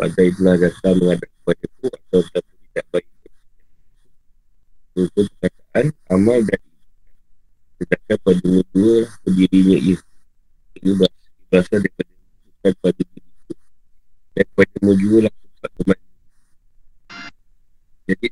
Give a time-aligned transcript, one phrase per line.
[0.00, 3.08] Pada ibnah jasa menghadap kepada ku atau betapa tidak baik.
[4.96, 6.56] Itu perkataan amal dan
[7.76, 8.40] Sedangkan pada
[8.72, 8.96] dua
[9.28, 10.00] berdirinya ia.
[10.80, 10.92] Ia
[11.52, 12.08] berasal daripada
[12.48, 13.54] bukan pada diri itu.
[14.32, 15.98] Dan pada mujur lah tempat teman.
[18.08, 18.26] Jadi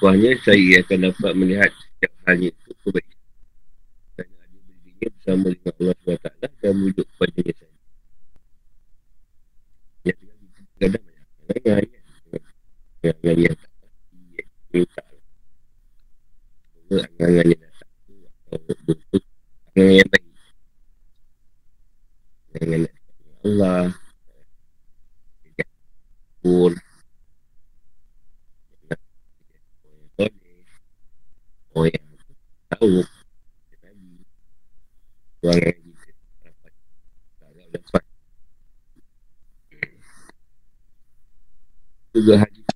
[0.00, 3.20] makrifahnya saya akan dapat melihat setiap halnya itu kebaikan.
[4.16, 7.76] Dan ada berdirinya bersama dengan Allah SWT dan wujud kepadanya saya.
[10.08, 10.14] Ya,
[10.80, 11.24] kadang banyak.
[11.52, 11.92] Kadang-kadang yang
[13.04, 14.16] yang yang tak pasti,
[14.72, 15.06] yang tak
[16.90, 18.14] angan-angan yang dah satu
[18.50, 19.22] atau bentuk
[19.76, 20.26] angan yang baik
[22.58, 22.82] angan
[23.46, 23.84] Allah
[25.44, 25.70] tidak
[26.40, 26.72] pun
[31.70, 32.06] Oh yang
[32.74, 33.06] tahu
[35.38, 36.72] Tuan yang kita dapat
[37.38, 38.02] Tak dapat
[42.10, 42.66] Juga hadis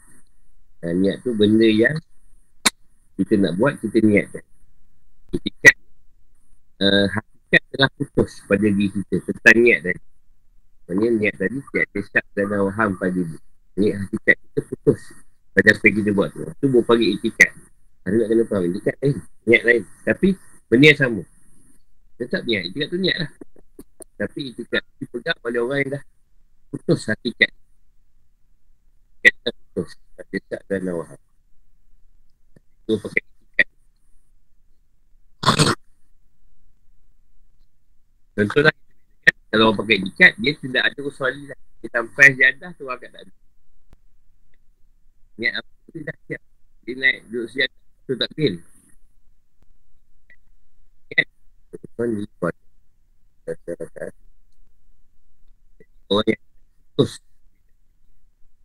[0.83, 1.95] Dan niat tu benda yang
[3.15, 4.45] kita nak buat, kita niat kan.
[5.33, 5.75] Etikat
[6.83, 10.03] uh, hakikat telah putus pada diri kita tentang niat tadi.
[10.87, 13.39] Maksudnya niat tadi tiap desak dan waham pada diri.
[13.79, 15.01] Niat hakikat kita putus
[15.55, 16.45] pada apa kita buat tu.
[16.45, 17.51] Itu buat pagi etikat.
[18.07, 19.83] Ada nak kena faham, etikat lain, niat lain.
[20.05, 20.29] Tapi
[20.69, 21.21] benda yang sama.
[22.19, 23.29] Tetap niat, etikat tu niat lah.
[24.17, 26.03] Tapi etikat dipegang oleh orang yang dah
[26.71, 27.51] putus hakikat
[29.23, 31.19] kita putus hakikat dan nawahab
[32.87, 33.67] itu pakai hakikat
[38.37, 38.73] contohlah
[39.25, 43.09] kan, kalau orang pakai hakikat dia tidak ada usul lah dia sampai jadah tu agak
[43.11, 43.33] tak ada
[45.37, 46.41] niat apa tu dah siap
[46.83, 47.69] dia naik duduk siap
[48.07, 48.77] tu tak lipat
[56.07, 56.46] Orang yang
[56.97, 57.21] terus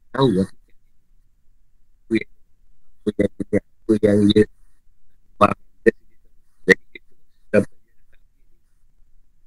[0.08, 0.48] tahu lah
[2.08, 2.32] apa yang
[3.04, 4.44] apa yang dia apa yang dia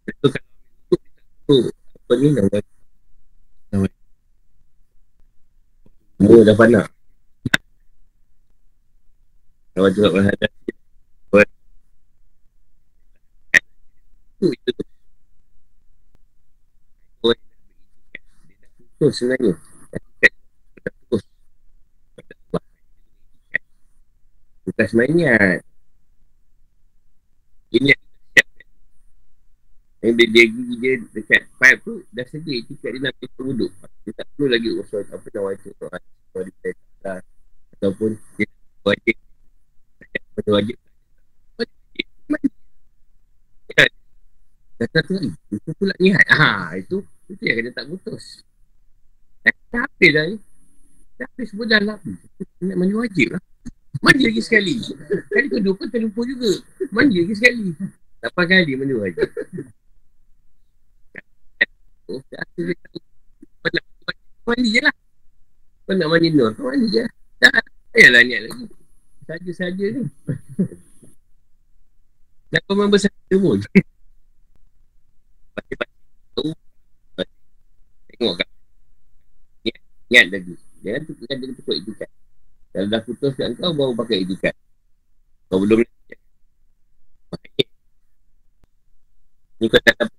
[0.05, 0.41] itu dia
[1.49, 1.55] itu
[1.97, 2.59] apa ni nama
[3.73, 3.87] nama
[6.21, 6.85] semua dah panak
[9.73, 10.51] kalau juga berhadap
[14.45, 14.84] itu itu
[18.95, 19.53] tu sebenarnya
[24.65, 25.33] bukan sebenarnya
[27.75, 28.01] ini yang
[30.05, 33.71] dia, dia, dia dekat pipe tu dah sedia tiket dia nak pergi duduk
[34.05, 37.19] dia tak perlu lagi usul apa nak wajib kalau dia tak
[37.79, 38.47] ataupun dia
[38.85, 39.15] wajib
[40.37, 40.77] betul wajib
[44.75, 45.15] Kata tu
[45.55, 46.25] itu pula niat.
[46.35, 46.99] Ha, itu
[47.31, 48.43] itu yang kena tak putus.
[49.75, 50.39] Dah habis dah ni.
[51.19, 52.15] Dah habis pun dah habis.
[52.63, 53.43] Nak mandi wajib lah.
[53.99, 54.79] Mandi lagi sekali.
[55.27, 56.63] Kali kedua pun terlupa juga.
[56.95, 57.75] Mandi lagi sekali.
[58.23, 59.27] Lapan kali mandi wajib.
[64.47, 64.95] Mandi je lah.
[65.83, 67.03] Kau nak mandi nur, kau mandi je.
[67.43, 67.59] Tak
[67.91, 68.63] payahlah niat lagi.
[69.27, 70.07] Saja-saja ni.
[72.47, 73.59] Dah kau memang besar pun.
[78.15, 78.54] Tengok kan.
[80.09, 80.53] Ingat lagi.
[80.85, 82.09] Jangan tu kan dia tukar etikat.
[82.75, 84.53] Kalau dah putus kat kau, baru pakai etikat.
[85.49, 85.81] Kau belum
[89.55, 90.11] Ni kau tak tahu.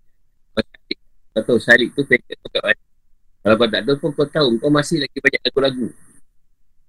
[1.37, 2.83] Kau tahu salik tu paket kau kat mana.
[3.45, 4.51] Kalau kau tak tahu pun kau tahu.
[4.59, 5.87] Kau masih lagi banyak lagu-lagu.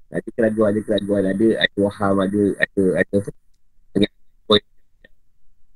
[0.08, 1.24] Ada keraguan, ada keraguan.
[1.28, 3.18] Ada, ada waham, ada, ada, ada.
[3.92, 4.12] Tengah
[4.48, 4.64] poin.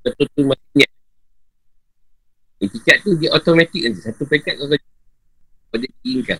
[0.01, 0.91] Betul tu masih ingat.
[2.62, 4.00] Etikat tu dia automatik nanti.
[4.00, 6.39] Satu paket kau kau dia ingat.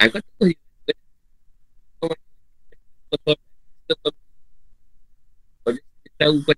[0.00, 0.94] Ha, kau tahu je.
[2.00, 2.08] Kau
[6.16, 6.56] tahu kau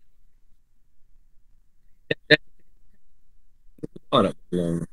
[4.13, 4.87] Orang Allah.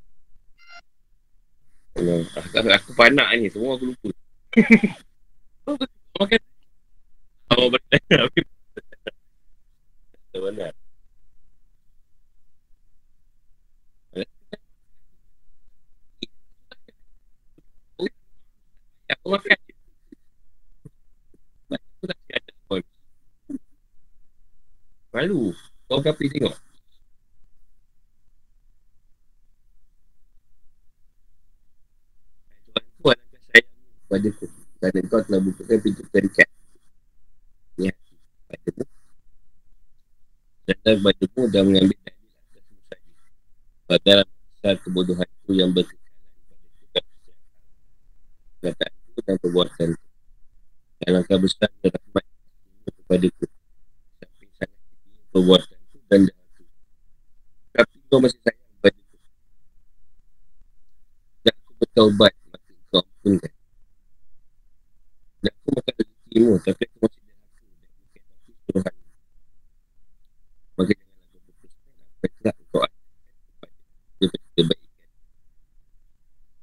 [2.39, 4.09] Aku, aku panak ni, semua aku lupa.
[6.17, 6.41] Makan.
[7.53, 7.99] Oh, betul.
[10.33, 10.79] Betul.
[19.09, 19.59] Aku makan.
[21.75, 22.81] Aku tak sihat pun.
[25.11, 25.51] Malu.
[26.09, 26.57] Kau kapi tengok.
[32.65, 34.45] Tuhan ku alangkah sayang kepada ku.
[34.81, 36.49] Kerana kau telah bukakan pintu terikat.
[37.77, 38.13] Ni hati
[38.49, 38.85] pada mu.
[40.65, 43.13] Datang kepada mu dan mengambil dalil atas mu saja.
[43.85, 47.05] Pada besar kebodohan ku yang berkekalan.
[48.65, 50.05] Kata ku dan perbuatan ku.
[51.05, 52.25] Alangkah besar rahmat
[52.97, 53.45] kepada ku.
[54.17, 54.73] Sampai sangat
[55.29, 55.79] perbuatan
[56.09, 56.65] dan jahat
[57.69, 59.17] Tapi kau masih sayang pada aku.
[61.45, 63.53] Dan aku bertaubat maka kau ampunkan.
[65.39, 68.95] Dan aku makan rezekimu tapi aku masih jahat dan bukan aku suruhan.
[70.75, 72.97] Maka janganlah kau putuskan apa yang telah kau ada
[74.17, 74.97] kepada kebaikan.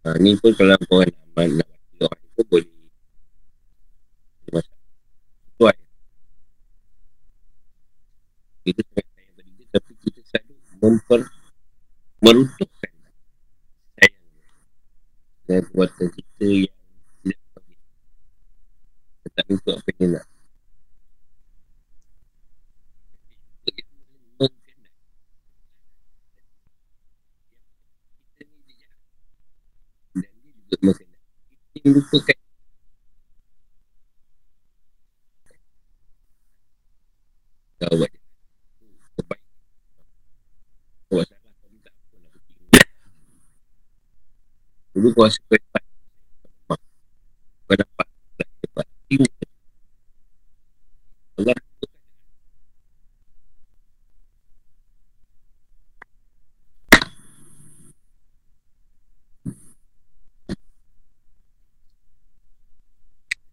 [0.03, 2.71] Ha, ni pun kalau kau nak aman nak bagi orang itu boleh
[4.51, 4.83] masalah.
[5.55, 5.77] Tuan.
[8.67, 9.07] Itu sangat
[9.71, 11.21] tapi kita selalu memper
[12.27, 12.93] meruntuhkan
[13.95, 14.27] sayang
[15.47, 16.79] dan perbuatan kita yang
[17.23, 17.79] tidak baik
[19.31, 20.27] tak untuk apa yang nak
[31.87, 32.39] lupakan
[37.77, 37.95] kau
[41.07, 41.29] buat
[45.17, 45.85] Dulu kau rasa kau hebat
[47.65, 48.87] Kau dapat Hebat
[51.41, 51.57] Allah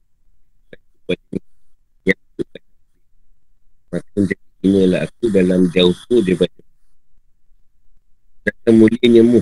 [3.93, 4.25] Maka
[4.83, 6.59] inilah aku dalam jauhku daripada
[8.43, 9.39] Dan mulianya mu.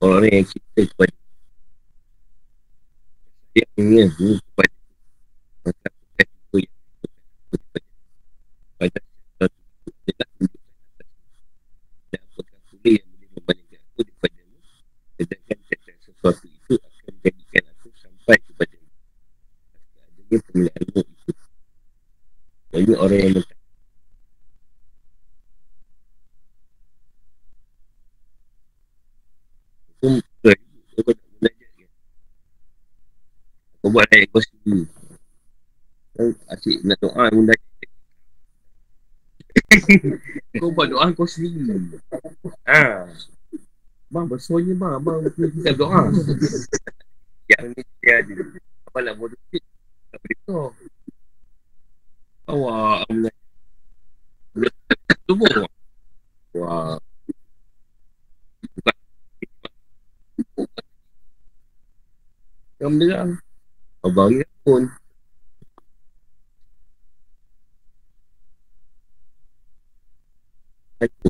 [0.00, 1.16] Orang yang kita kepada
[3.52, 4.76] Sayangnya mu kepada
[5.68, 6.76] Maka aku akan jumpa yang
[7.52, 7.88] kepada
[8.80, 9.60] Pada sesuatu
[10.08, 11.08] Tidak menunjukkan atas
[12.12, 14.60] Dan apakah boleh yang boleh membandingkan aku daripada mu
[15.20, 15.58] Sedangkan
[16.00, 17.64] sesuatu itu akan menjadikan
[18.00, 18.76] sampai kepada
[20.34, 21.30] adanya pemilihanmu itu
[22.74, 23.54] banyak orang yang minta
[29.94, 30.56] Aku betul
[30.98, 31.88] Aku tak belajar kan
[33.78, 34.84] Aku buat ayat kau sendiri
[36.14, 37.58] Kan asyik nak doa pun dah
[40.60, 41.98] Kau buat doa kau sendiri.
[42.68, 43.08] Ha.
[44.12, 46.08] Bang, besarnya bang, abang kita doa.
[47.50, 48.32] Yang ni dia ada
[48.88, 49.62] Apa nak bodoh sikit.
[50.14, 50.68] Tak boleh kau
[52.44, 52.98] Awak
[54.54, 54.72] Boleh
[55.26, 55.50] tubuh.
[56.54, 56.96] Wah.
[58.78, 58.96] Bukan
[62.82, 63.30] Yang bilang
[64.04, 64.82] Abang ni pun
[71.00, 71.28] Aku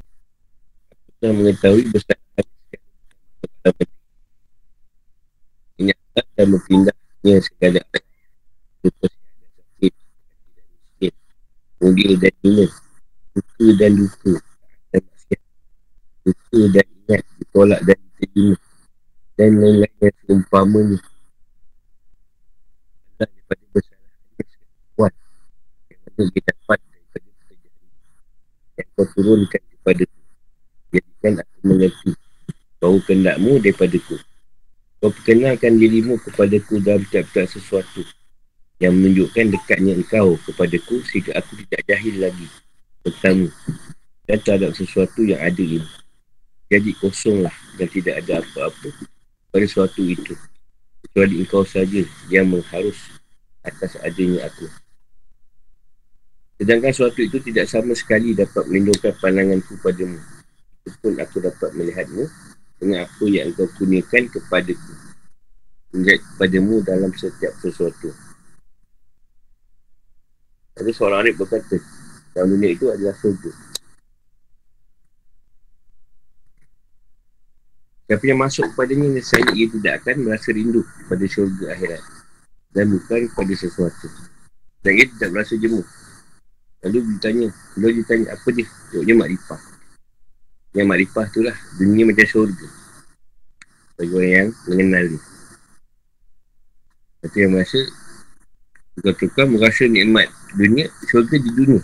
[1.23, 3.88] Aku mengetahui besar hati
[6.37, 7.80] dan berpindahnya segala
[8.85, 9.97] lupa sihat
[10.52, 11.14] dan miskin
[11.80, 12.85] mulia dan luka
[13.80, 14.33] dan luka
[16.68, 18.56] dan ingat ditolak dan diterima.
[19.35, 20.99] Dan lain-lain yang seumpamanya.
[23.16, 24.09] Allah daripada segala
[24.94, 25.12] kuat
[25.90, 27.83] yang mana dia dapat daripada pekerjaan
[28.76, 29.63] yang kau turunkan
[31.75, 32.14] mengerti
[32.78, 34.16] bahawa kendakmu daripada ku
[35.02, 38.00] kau perkenalkan dirimu kepadaku dalam tiap-tiap sesuatu
[38.81, 42.49] yang menunjukkan dekatnya engkau kepadaku sehingga aku tidak jahil lagi
[43.04, 43.50] tentangmu
[44.25, 45.85] dan terhadap sesuatu yang ada ini.
[46.73, 48.88] Jadi kosonglah dan tidak ada apa-apa
[49.52, 50.33] pada sesuatu itu.
[51.04, 52.02] Kecuali engkau saja
[52.33, 52.97] yang mengharus
[53.61, 54.66] atas adanya aku.
[56.57, 60.16] Sedangkan sesuatu itu tidak sama sekali dapat melindungkan pandanganku padamu.
[60.85, 62.29] Itu pun aku dapat melihatmu
[62.76, 64.93] dengan apa yang engkau kurniakan kepadaku
[65.95, 68.12] hingga kepadamu dalam setiap sesuatu.
[70.75, 71.79] Ada seorang Arif berkata
[72.35, 73.50] dalam dunia itu adalah surga.
[78.05, 82.03] Siapa yang masuk kepadanya saya ia tidak akan merasa rindu pada syurga akhirat
[82.76, 84.11] dan bukan pada sesuatu.
[84.85, 85.81] Dan ia tidak merasa jemu.
[86.85, 87.49] Lalu ditanya,
[87.81, 88.69] lalu ditanya apa dia?
[88.93, 89.74] Jawabnya makrifah.
[90.75, 92.66] Yang makrifah tu lah, dunia macam syurga.
[93.95, 95.23] Bagi orang yang mengenal dia.
[97.23, 97.81] Lepas yang merasa,
[98.99, 100.26] tukar-tukar merasa nikmat
[100.59, 101.83] dunia, syurga di dunia.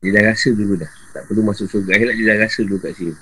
[0.00, 0.88] Dia dah rasa dulu dah.
[1.12, 3.14] Tak perlu masuk syurga akhirat, dia dah rasa dulu kat sini.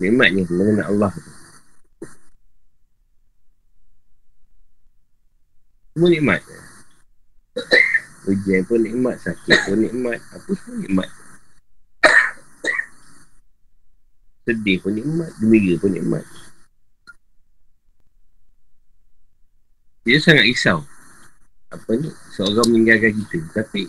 [0.00, 1.32] Nikmatnya mengenal Allah tu.
[5.92, 6.40] Semua nikmat.
[8.32, 11.19] Ujian pun nikmat, sakit pun nikmat, apa pun nikmat.
[14.44, 16.24] Sedih pun nikmat, gembira pun nikmat.
[20.04, 20.82] Dia sangat risau.
[21.70, 22.10] Apa ni?
[22.34, 23.38] Seorang meninggalkan kita.
[23.62, 23.86] Tapi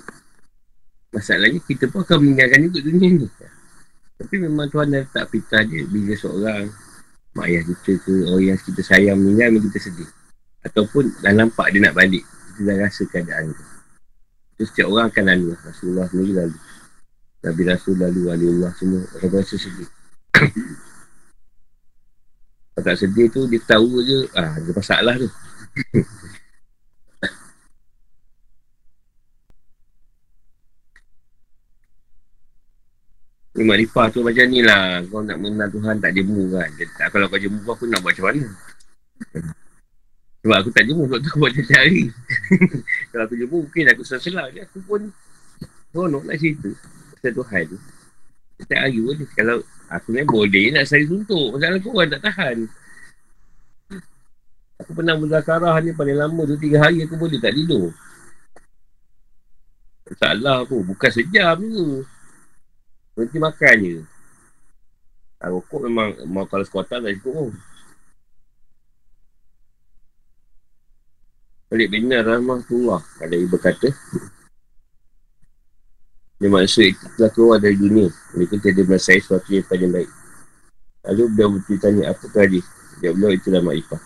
[1.11, 3.27] Masalahnya kita pun akan meninggalkan juga dunia ni.
[4.15, 6.71] Tapi memang Tuhan dah tak fitrah dia bila seorang
[7.35, 10.07] mak ayah kita ke orang yang kita sayang meninggal kita sedih.
[10.63, 12.23] Ataupun dah nampak dia nak balik.
[12.23, 13.63] Kita dah rasa keadaan tu.
[14.55, 15.45] Itu setiap orang akan lalu.
[15.59, 16.57] Rasulullah sendiri lalu.
[17.41, 19.01] Nabi Rasul lalu, Ali Allah semua.
[19.19, 19.89] Orang rasa sedih.
[22.71, 25.29] Kalau tak sedih tu, dia tahu je, ah, ada masalah tu.
[33.51, 35.03] Ni makrifah tu macam ni lah.
[35.11, 36.71] Kau nak mengenal Tuhan tak jemu kan.
[36.71, 38.47] Tak, kalau kau jemu aku nak buat macam mana?
[40.41, 41.03] Sebab aku tak jemu.
[41.05, 42.03] Sebab tu aku buat macam hari.
[43.11, 45.01] kalau aku jemu mungkin aku selah Dia aku pun
[45.91, 46.69] seronok nak cerita.
[47.21, 47.77] Tuhan tu.
[48.63, 49.17] Setiap hari pun.
[49.35, 49.57] Kalau
[49.91, 51.59] aku ni boleh nak saya suntuk.
[51.59, 52.57] Masalah kau orang tak tahan.
[54.81, 57.91] Aku pernah muzakarah ni paling lama tu tiga hari aku boleh tak tidur.
[60.15, 60.81] Salah aku.
[60.87, 62.07] Bukan sejam tu.
[63.13, 63.99] Berhenti makan je.
[65.43, 67.53] Ha, rokok memang, mau kalau sekuatan tak cukup pun.
[71.71, 73.01] Balik benar rahmatullah.
[73.23, 73.89] Ada ibu kata.
[76.41, 78.09] Dia maksud itu telah keluar dari dunia.
[78.33, 80.09] Mereka tidak merasa sesuatu yang paling baik.
[81.05, 82.57] Lalu beliau bertanya apa tadi?
[82.97, 84.01] Dia beliau itulah makrifah.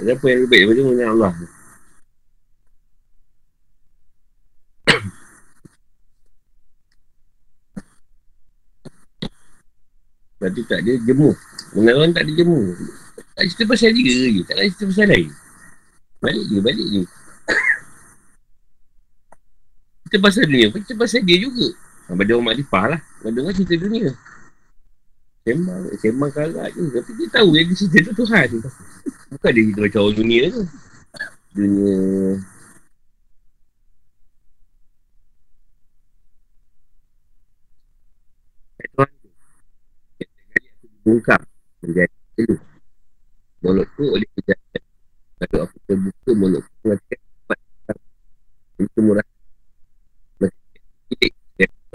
[0.00, 1.36] Ada apa yang lebih baik daripada mengenai Allah?
[10.40, 11.36] Berarti tak ada jemu.
[11.76, 12.72] Mengenal tak ada jemu.
[13.36, 14.40] Tak cerita pasal dia je.
[14.48, 15.28] Tak ada cerita pasal lain.
[16.24, 17.04] Balik je, balik je.
[20.06, 21.74] Kita pasal dunia Kita pasal dia juga.
[22.06, 23.00] Pada orang makrifah lah.
[23.22, 24.10] Pada orang cerita dunia.
[25.46, 26.82] Sembang, sembang kalah je.
[26.90, 28.48] Tapi dia tahu yang dia cerita tu Tuhan.
[29.34, 30.62] Bukan dia cerita macam orang dunia tu.
[31.56, 31.98] Dunia
[41.06, 41.38] bungkam
[41.86, 42.60] menjadi penuh.
[43.62, 44.82] Mulutku oleh kejahatan.
[45.46, 47.58] Kalau aku terbuka mulutku mengatakan cepat
[48.82, 49.35] itu murah.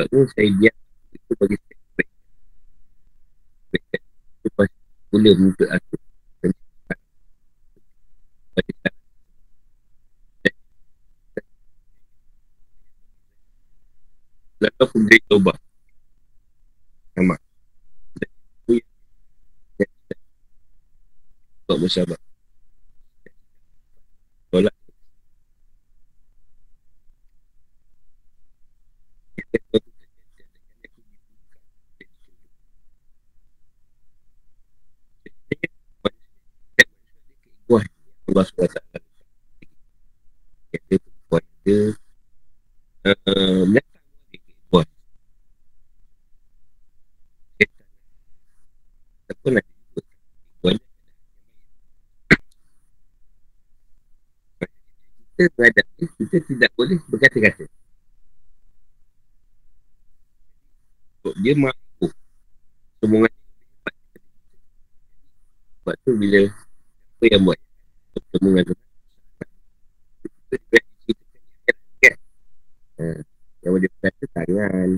[0.02, 0.78] Sebab saya diam
[1.14, 2.10] itu bagi saya baik.
[4.42, 4.80] Itu pasti
[5.14, 5.96] mula menuntut aku.
[14.62, 15.58] Lalu aku beri tobat.
[17.18, 17.36] Sama.
[21.72, 22.20] untuk bersabar.
[24.52, 24.76] Tolak.
[38.32, 39.12] Allah SWT
[41.62, 41.94] dia
[43.06, 43.64] uh,
[44.72, 44.88] Buat.
[49.28, 49.66] Apa nak
[56.22, 57.66] kita tidak boleh berkata-kata.
[61.42, 62.08] Dia mampu.
[63.02, 63.26] Semua
[65.82, 67.58] Sebab tu bila apa yang buat
[68.32, 68.80] dengan Tuhan
[73.62, 74.90] yang boleh berkata tangan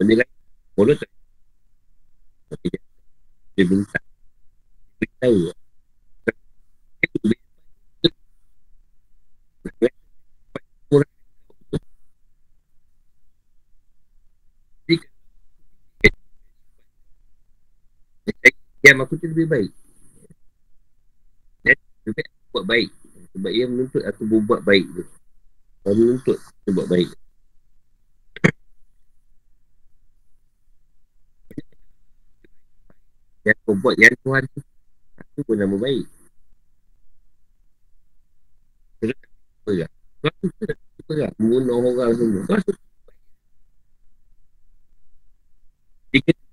[0.00, 0.30] benda lain
[0.74, 1.10] mulut tak
[3.54, 4.04] dia minta dia
[4.98, 5.52] beritahu
[18.82, 19.70] Diam aku tu lebih baik
[22.62, 22.90] buat baik
[23.34, 25.02] Sebab ia menuntut aku berbuat baik tu
[25.82, 27.10] Dia menuntut aku buat baik
[33.42, 34.60] Yang aku buat yang Tuhan tu
[35.18, 36.06] Aku pun nama baik
[40.22, 40.70] Kau suka,
[41.02, 41.30] suka lah.
[41.34, 42.42] Membunuh orang semua.
[42.46, 42.78] Kau suka.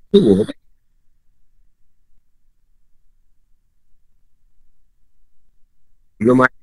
[0.09, 0.58] Suruh, apa?
[6.19, 6.59] Belum ada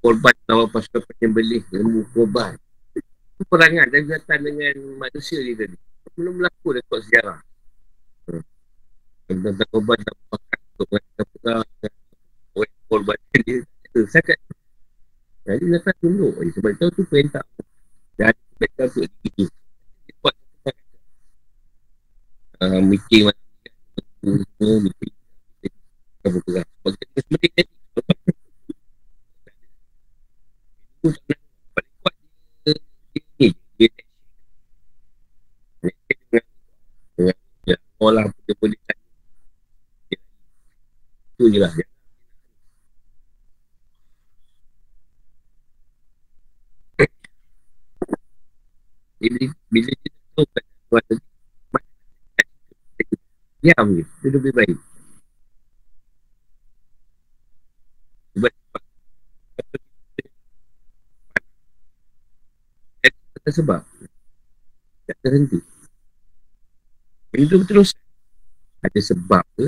[0.00, 2.56] korban atau pasukan penyembelih ilmu korban.
[3.42, 5.76] Perangan dan datang dengan manusia ni tadi.
[6.16, 7.38] Belum berlaku dah kot sejarah.
[8.26, 8.42] Hmm.
[9.28, 11.64] Tentang korban dan pakai untuk mengajar perang
[12.88, 13.60] korban dia.
[14.08, 14.38] Sangat.
[15.44, 16.34] Jadi datang tunduk.
[16.40, 17.44] Sebab itu tu perintah.
[18.16, 19.44] Dan perintah untuk itu.
[20.08, 20.34] Dia buat
[22.62, 23.28] uh, meeting
[24.22, 25.14] semua meeting
[26.22, 27.81] kita bergerak sebab kita seperti tadi
[31.72, 32.14] paling kuat
[32.64, 32.72] dia
[33.76, 33.88] dia
[37.20, 37.34] dia
[37.68, 39.08] dia boleh tanya
[41.36, 41.72] itu je lah
[49.22, 49.46] bila,
[50.34, 50.64] tahu tuan
[51.06, 51.22] tadi
[53.62, 54.02] Diam je.
[54.26, 54.91] Itu lebih baik.
[63.42, 63.80] Ada sebab
[65.10, 65.58] tak terhenti
[67.34, 67.90] itu terus
[68.78, 69.66] ada sebab ke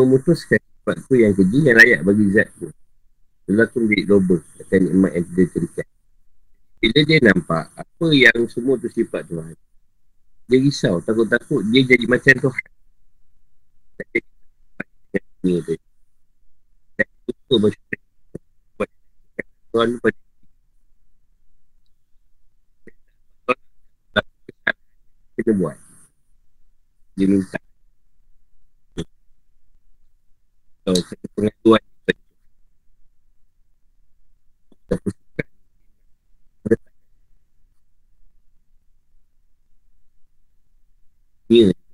[0.00, 0.60] memutuskan
[1.08, 2.72] tu yang keji yang layak bagi zat tu
[3.46, 5.82] Allah tu menjadi loba akan nikmat yang dia cerita.
[6.82, 9.54] Bila dia nampak apa yang semua tu sifat Tuhan,
[10.50, 12.75] dia risau, takut-takut dia jadi macam Tuhan.
[15.40, 15.72] Dunia tu.
[17.26, 17.80] Itu macam
[18.76, 18.94] pada
[25.36, 25.76] kita buat.
[27.16, 27.58] Dia minta.
[30.86, 31.82] So, kita pengaduan
[41.46, 41.85] Ya.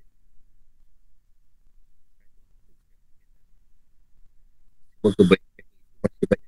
[5.03, 5.67] Semua kebaikan
[5.99, 6.47] masih banyak.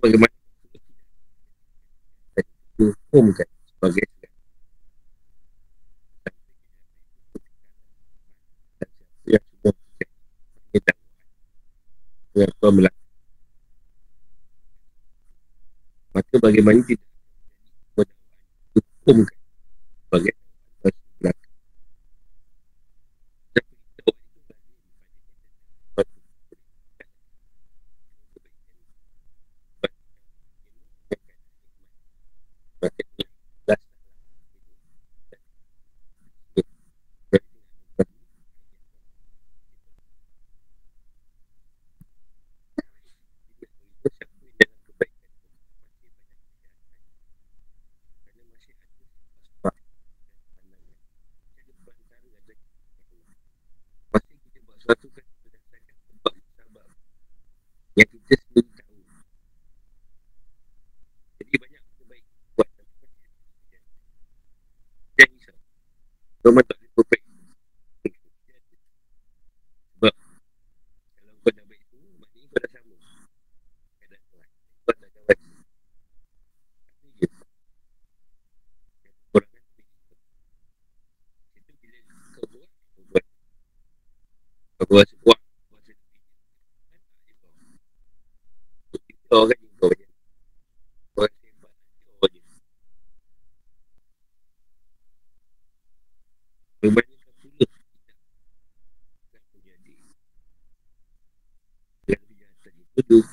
[0.00, 0.30] Bagaimana
[2.78, 4.06] hukumkan sebagai
[9.26, 9.74] yang semua
[12.78, 12.99] yang
[16.20, 17.00] maka bagaimana tidak
[18.76, 19.36] hukumkan
[20.04, 20.34] sebagai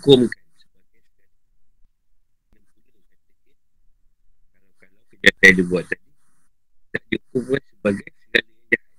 [0.08, 1.04] dihukumkan sebagai
[4.56, 6.08] kalau-kalau kejahatan yang dibuat tadi
[6.96, 8.92] tak dihukumkan sebagai segala yang jahat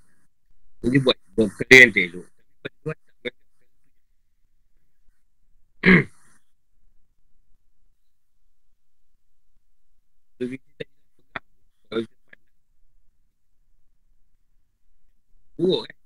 [0.84, 2.28] yang dibuat buat perkara yang tak elok.
[2.68, 3.32] Tapi buat tak banyak
[11.88, 12.04] kalau
[15.56, 15.97] buruk kan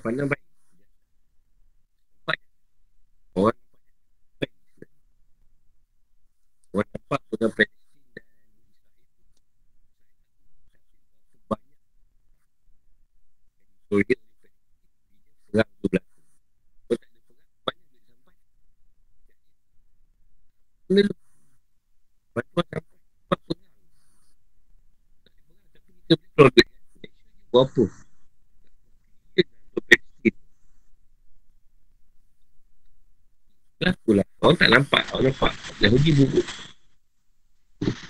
[0.00, 0.42] pandang baik.
[3.32, 3.56] Orang
[6.72, 8.24] Orang dapat guna prediksi dan
[15.52, 16.08] Perang tu tak ada perang
[16.88, 17.76] Banyak sampai
[20.88, 21.12] Benda
[22.32, 22.96] Bantuan sampai
[23.28, 23.64] Sebab perang
[25.24, 26.50] Tak ada perang Tapi kita perlu
[27.52, 28.01] Berapa
[34.52, 35.52] Orang tak nampak Orang nampak.
[35.80, 36.46] Yahudi buruk.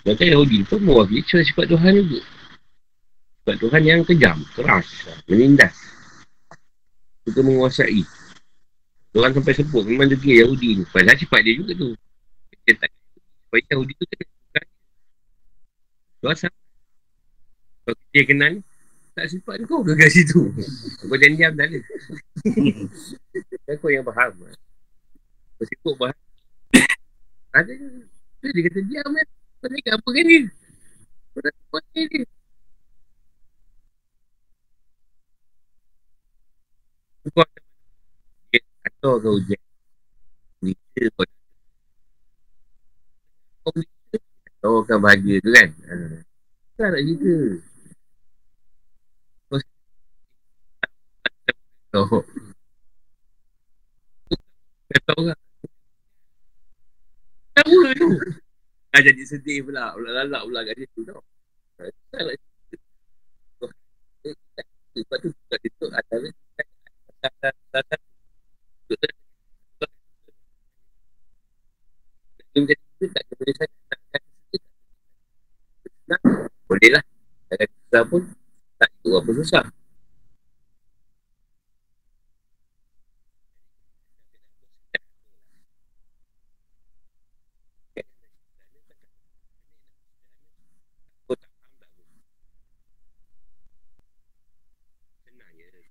[0.02, 2.18] Maka Yahudi pun mewakili sifat Tuhan juga.
[3.38, 4.90] Sifat Tuhan yang kejam Keras
[5.30, 5.70] Menindas.
[7.22, 8.02] Suka menguasai.
[9.14, 10.84] Orang sampai sebut Memang degil Yahudi ni.
[10.90, 11.94] Padahal sifat dia juga tu.
[12.66, 12.90] Dia tak
[13.46, 14.66] Supaya Yahudi tu kena Bukan.
[16.26, 16.58] Tuhan sama.
[17.86, 18.52] Kalau kita kenal
[19.14, 20.50] tak sifat kau ke kat situ?
[21.06, 21.78] Kau jangan diam tak ada
[23.70, 24.32] Kan kau yang faham
[25.54, 26.31] Kau sibuk faham
[27.52, 27.72] Ada
[28.42, 28.60] Dia.
[28.64, 29.28] Kata diam kan
[29.62, 30.26] Kau cakap apa kan
[31.32, 32.20] Kau dah buat ni?
[37.22, 37.44] Kau
[38.82, 39.62] atau kau ujian?
[40.58, 41.24] Berita kau
[43.62, 44.16] Kau berita
[44.62, 45.70] Kau akan bahagia tu kan?
[45.86, 45.96] Ha.
[46.80, 47.34] Tak nak cerita.
[51.92, 52.24] Oh.
[54.88, 55.51] Kata orang.
[57.52, 58.08] Apa tu?
[58.92, 59.92] Dah jadi sedih pula.
[59.96, 61.20] Pula lalak pula kat situ tau.
[64.92, 66.28] Lepas tu kat situ antara
[76.68, 77.04] Boleh lah.
[77.48, 78.22] Tak ada susah pun.
[78.80, 79.64] Tak ikut apa susah.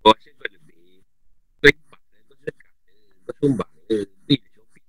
[0.02, 1.06] Puasa kau lebih
[1.62, 2.74] Kau impak lah Kau sedekah
[3.30, 4.86] Kau sumbang ke Pergi shopping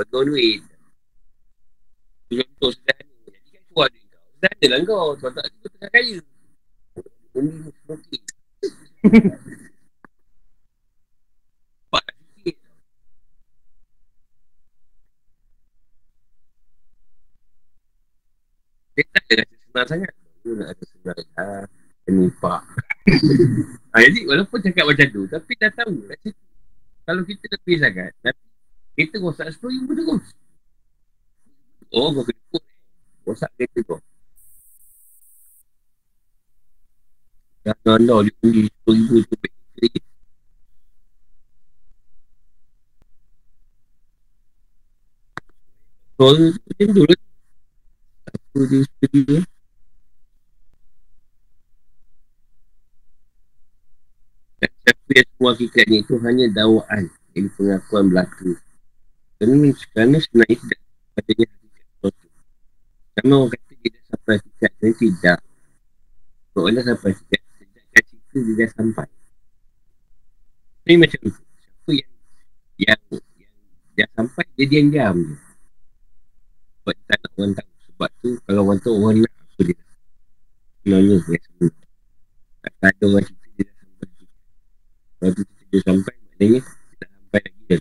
[0.00, 0.60] belanja Betul duit.
[2.30, 4.24] Contoh sederhana Jadi kan keluar duit kau.
[4.32, 6.18] Sederhana lah kau Sebab tak kau tengah kaya
[7.36, 7.50] Ini
[7.84, 8.22] lah sikit.
[18.90, 20.12] Dia tak ada senang sangat.
[20.40, 21.62] Dia nak rasa senang lah
[22.08, 22.62] Penipak
[23.92, 26.32] ha, Jadi walaupun cakap macam tu Tapi dah tahu situ
[27.04, 28.49] Kalau kita lebih sangat Tapi
[29.06, 30.24] kita rosak 10 ribu terus.
[31.96, 32.62] Oh kau kena ikut.
[33.24, 34.00] Rosak kereta kau.
[37.64, 39.54] Jangan anda dia undi 10 ribu tu baik
[46.20, 47.20] Suara tu macam tu lah.
[54.60, 58.52] Siapa yang semua hakikatnya itu hanya dakwaan Ini pengakuan belaka
[59.40, 60.80] Kerana, kerana sebenarnya tidak
[61.16, 62.26] Padanya sesuatu
[63.16, 65.38] Sama orang kata dia dah sampai hakikat Dan tidak.
[66.52, 69.08] Orang dah sampai hakikat Tidak akan cerita dia dah sampai.
[70.84, 72.12] Ini macam tu Siapa yang
[72.76, 73.54] Yang Yang
[73.96, 75.36] dah sampai Dia diam-diam je.
[76.84, 77.70] Sebab tak nak orang tahu.
[77.88, 79.78] Sebab tu Kalau orang tahu orang nak Apa dia.
[80.84, 81.16] Sebenarnya
[82.60, 83.40] Tak ada orang cerita
[85.20, 87.80] kalau tu kita sampai Maknanya Kita sampai lagi kan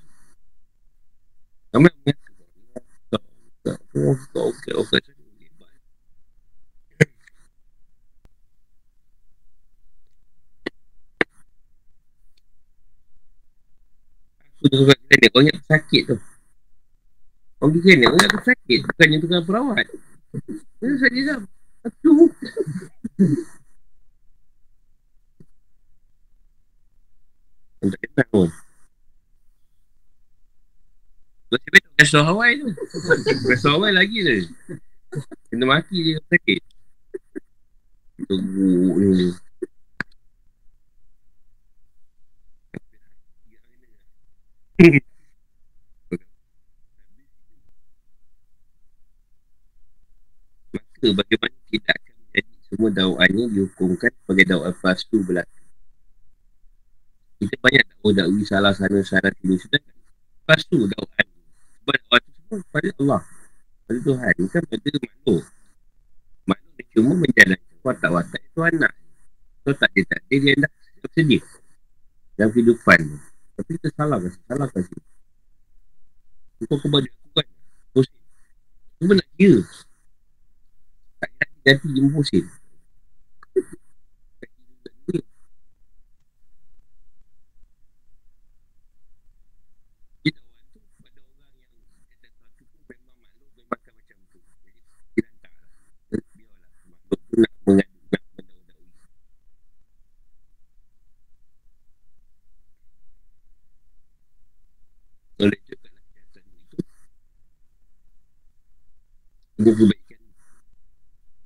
[1.69, 2.29] Ramai yang mengaku
[3.99, 5.01] Oh, kau okey, okey.
[14.59, 16.15] Aku tu kat klinik, kau ingat sakit tu.
[17.59, 18.79] Kau pergi klinik, kau ingat sakit.
[18.89, 19.85] Bukannya tukang perawat.
[20.79, 21.39] Kenapa sakit tak?
[21.85, 22.11] Aku.
[27.79, 28.49] Kau tak kenal pun
[31.49, 32.69] Cakap tak kasih Hawaii tu.
[33.49, 34.33] Kasih Hawaii lagi tu
[35.49, 36.61] Kena dia kau sakit.
[38.29, 39.33] Teruk ni
[50.69, 55.59] Maka bagaimana tidak akan menjadi semua dakwaannya dihukumkan sebagai dakwaan pastu belakang
[57.39, 59.55] kita banyak tahu dakwi salah sana salah sini.
[59.55, 61.28] Lepas tu dakwaan
[61.89, 63.21] sebab dakwaan tu semua pada Allah.
[63.89, 64.33] Pada Tuhan.
[64.45, 65.43] Bukan pada makhluk.
[66.45, 68.93] Makhluk dia cuma menjalankan watak-watak itu anak.
[69.65, 70.71] So tak dia tak dia dia dah
[71.01, 71.41] bersedia
[72.35, 72.99] dalam kehidupan
[73.59, 74.99] tapi kita salah kasih salah kasih
[76.67, 77.47] kau kepada aku kan
[77.95, 78.23] pusing.
[78.99, 79.59] Cuma nak kira
[81.19, 81.29] tak
[81.63, 82.27] ganti jemput
[109.59, 110.21] Ini kebaikan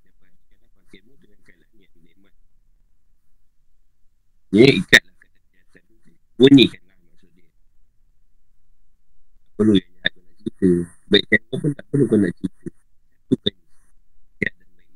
[0.05, 2.33] Dapatkanlah pakaimu dengan keadaan yang nikmat
[4.53, 7.49] Ini ikatlah kata kesihatan tu Bunyikanlah maksud dia.
[9.57, 10.69] Perlu yang kau nak cerita.
[11.09, 12.69] Kebaikan kau pun tak perlu kau nak cerita.
[12.69, 13.53] Satu kan.
[14.45, 14.93] Jahat dan baik.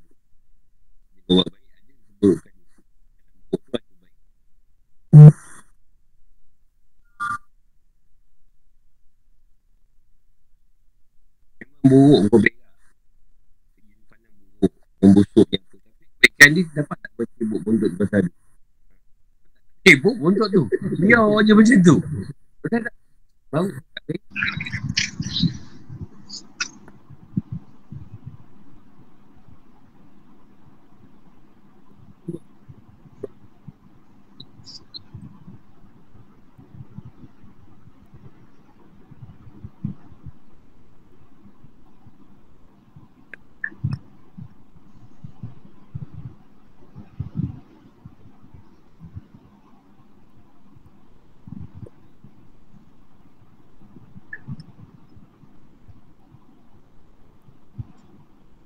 [1.17, 4.17] Dia buat baik ada Buat tu ada baik
[11.87, 12.56] buruk kau buruk
[15.01, 15.77] Membusuk yang tu.
[16.17, 18.35] Kebaikan dia dapat tak bersibuk buntut pasal dia?
[19.85, 20.63] Sibuk buntut tu?
[20.99, 21.95] Biar je macam tu.
[22.65, 22.95] Betul tak?
[23.53, 23.67] Bau.
[23.67, 24.03] tak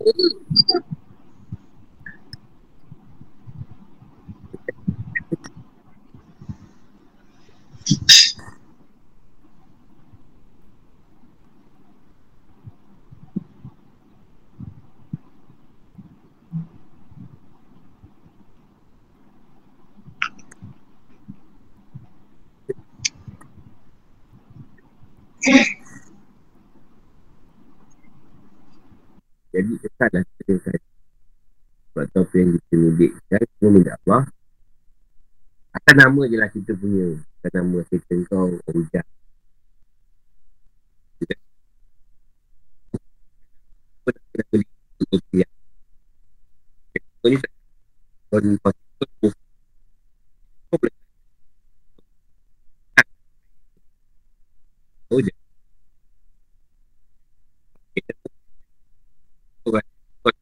[0.06, 1.01] baik
[29.62, 30.82] Jadi kesanlah kita tadi
[31.94, 34.24] Sebab tu apa yang kita milik Sekarang kita minta Allah
[35.72, 37.22] Atas nama je lah kita punya.
[37.46, 39.06] Atas nama kita kau Ujah
[44.02, 44.10] Kau
[47.22, 47.52] tak ni tak
[48.34, 48.74] Kau ni kau
[50.74, 50.96] Kau boleh
[55.06, 55.34] Kau je
[57.94, 58.12] Kita
[59.62, 59.86] Kau kan
[60.26, 60.34] Kau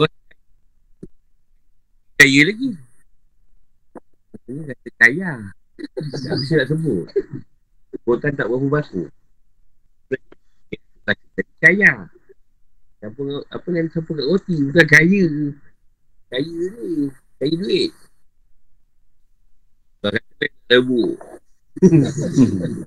[0.00, 0.08] Kau
[2.18, 2.74] Percaya lagi.
[4.34, 5.38] Maksudnya kata kaya
[6.26, 7.06] Tak bisa nak sebut.
[7.94, 9.06] Sebutan tak berapa baku
[11.06, 12.10] Kata tadi kaya
[12.98, 13.22] Siapa
[13.54, 15.54] apa yang siapa kat roti bukan kaya.
[16.26, 17.06] Kaya ni
[17.38, 17.94] Kaya duit.
[20.02, 21.14] Kau kata baik lebu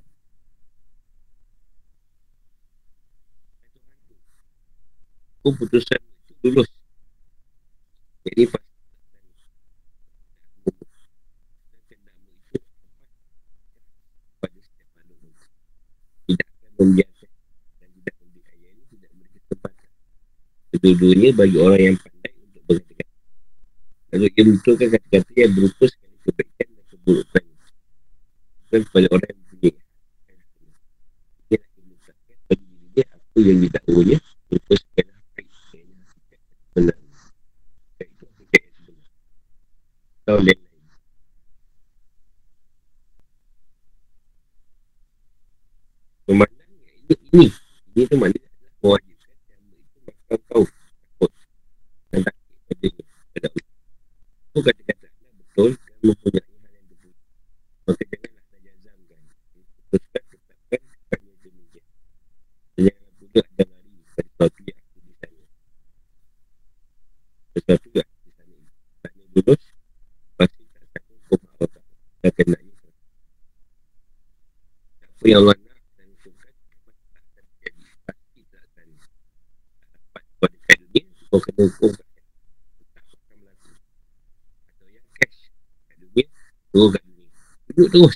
[5.40, 6.68] Keputusan itu lulus.
[8.28, 8.60] Jadi pas
[14.42, 15.30] pada setiap makhluk
[16.82, 17.30] membiarkan
[17.78, 19.88] dan tidak memberi ini tidak memberi kesempatan
[20.72, 23.04] kedua-duanya bagi orang yang pandai untuk berkata
[24.12, 27.44] lalu ia menentukan kata-kata yang berupa sekali kebaikan dan keburukan
[28.62, 29.74] bukan kepada orang yang mempunyai
[31.48, 31.82] dia akan
[32.48, 34.18] bagi dirinya apa yang didakwanya
[34.48, 36.40] berupa sekali baik sekali hakikat
[36.74, 36.96] benar
[38.02, 39.08] itu yang sebenar.
[40.22, 40.60] Atau lain.
[46.22, 46.61] Memandang
[47.12, 47.46] ini, ini
[47.92, 51.32] Ini tu maknanya adalah mewajibkan Jamba itu bakal kau Takut
[52.12, 52.88] Dan takut pada
[53.32, 53.64] Pada Allah
[54.52, 55.70] Itu kata-kata anda betul.
[55.76, 57.12] Dan mempunyai hal yang betul.
[57.84, 59.20] Maka janganlah anda jazamkan.
[59.92, 61.84] Putuskan tetapkan Bukannya demikian.
[62.72, 65.44] Dan janganlah pula anda lari Pada sesuatu yang aku di sana
[67.52, 68.56] Sesuatu yang aku di sana
[69.04, 69.62] Tanya lulus
[70.40, 71.92] Pasti tak hukum Allah Ta'ala
[72.24, 72.76] Dan kenanya
[75.12, 78.88] Apa yang Allah nak dan hukumkan Memang tak akan terjadi Pasti tak akan
[79.92, 81.10] dapat pada kat dunia Kau kena hukumkan Tak akan berlaku Atau yang
[85.16, 85.38] cash
[85.88, 86.26] kat dunia
[86.68, 87.28] Turun kat dunia
[87.72, 88.14] Duduk terus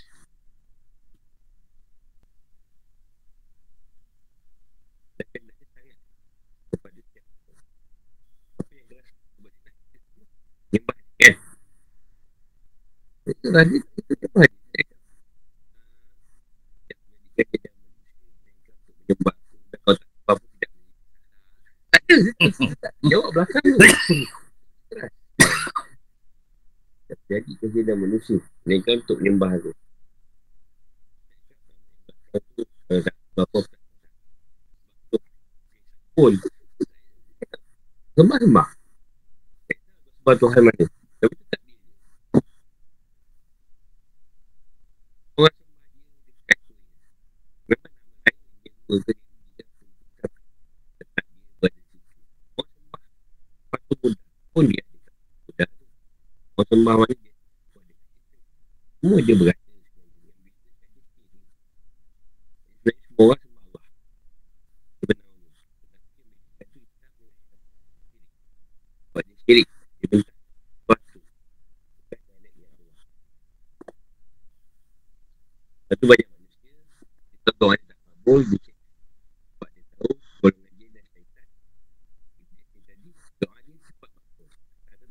[5.16, 5.96] kena sangat
[6.68, 7.52] Kepada siapa
[8.60, 10.28] Apa yang keras kepada nak
[10.76, 11.34] Nyembah kan
[13.32, 14.60] Itu lah dia Itu nyembah dia
[16.86, 18.12] yang menjadikan dia manusia
[18.50, 22.05] dan kau untuk menyembah aku dan kau tak apa pun tidak tak ada tak
[23.06, 23.78] jawab belakang tu.
[27.26, 29.70] Jadi kerja dan manusia melainkan untuk menyembah aku.
[33.36, 33.60] Apa
[36.16, 36.32] pun
[38.16, 38.68] sembah-sembah.
[40.16, 40.84] Sembah Tuhan mana?
[41.20, 41.76] Tapi tak dia
[45.36, 46.74] orang sembah dia dekat tu.
[47.66, 49.16] Memang nama lain yang dia ke dia
[53.86, 54.12] dia pun
[56.66, 57.32] sembah mana dia.
[59.02, 59.58] Semua dia berada.
[62.86, 63.84] Semua orang sembah Allah.
[65.00, 65.34] Sebenarnya.
[69.16, 69.66] Dia syirik.
[69.98, 70.36] Dia bentak.
[70.36, 71.18] Sesuatu.
[71.96, 72.94] Bukan dialeknya Allah.
[75.86, 76.72] Lepas tu banyak manusia.
[77.46, 78.40] Dia tahu ada tak kabul.
[78.46, 78.74] Dia cek.
[79.56, 80.12] Sebab dia tahu.
[80.44, 81.46] Golongan dia dan syaitan.
[82.74, 83.10] Dia tadi.
[83.40, 84.50] Doa dia cepat makhluk.
[84.86, 85.06] Ada,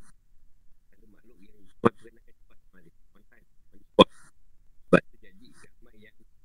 [0.94, 2.94] ada makhluk yang cepat perkenalkan cepat sama dia.
[3.16, 3.46] On time.
[3.74, 4.10] On spot.
[4.86, 6.14] Sebab tu jadi ramai yang tu guna kadang.
[6.14, 6.45] Sebut suatu jin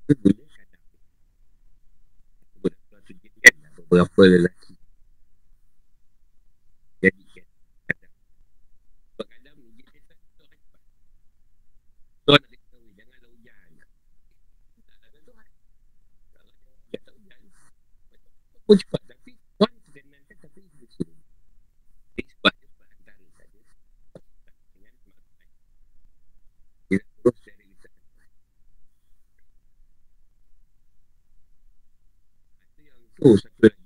[3.91, 4.75] Beberapa lelaki.
[6.99, 7.47] Jadi kan.
[7.87, 8.13] Kadang.
[9.11, 10.79] Sebab kadang jin syaitan tu nak kata.
[12.95, 13.71] Janganlah hujan.
[14.83, 15.35] Tak ada dia
[17.15, 17.41] hujan.
[18.67, 19.01] Pun cepat.
[19.11, 21.19] Tapi Tuhan perkenalkan tapi dia suruh.
[22.15, 23.59] Jadi sebab dia perantara saja.
[24.75, 25.51] Dengan makhluk lain.
[26.87, 28.29] Dia nak terus dari usaha Tuhan.
[33.21, 33.85] Tu satu lagi.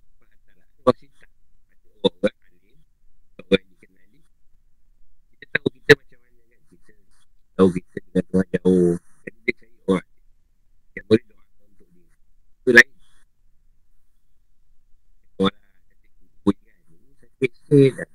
[0.88, 1.28] Wasitah.
[1.28, 2.80] Ada orang alim.
[3.36, 4.24] Orang dikenali.
[5.36, 6.64] Kita tahu kita macam mana kan.
[6.72, 6.96] Kita
[7.60, 8.96] tahu kita dengan Tuhan jauh.
[9.28, 10.08] Jadi dia cari orang
[10.96, 12.16] yang boleh doakan untuk dia.
[12.64, 12.96] Itu lain.
[15.36, 16.80] Orang kata kumpul kan.
[16.96, 18.08] Ini sakit sikit lah.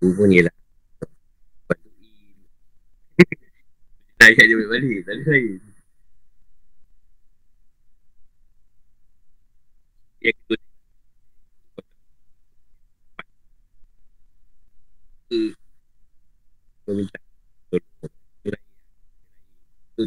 [0.00, 0.56] Kumpul ni lah.
[4.16, 5.04] Nak ikat dia balik.
[5.04, 5.60] Tak ada lain.
[10.22, 10.58] Yang kedua.
[16.86, 17.18] Meminta
[17.74, 18.06] tolong.
[18.06, 18.66] Itu lain.
[19.90, 20.02] Itu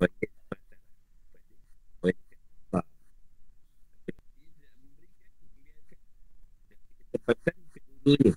[0.00, 0.80] banyak masalah.
[2.00, 2.40] Banyak
[2.72, 2.88] masalah.
[8.04, 8.36] Kesempatan kedudunya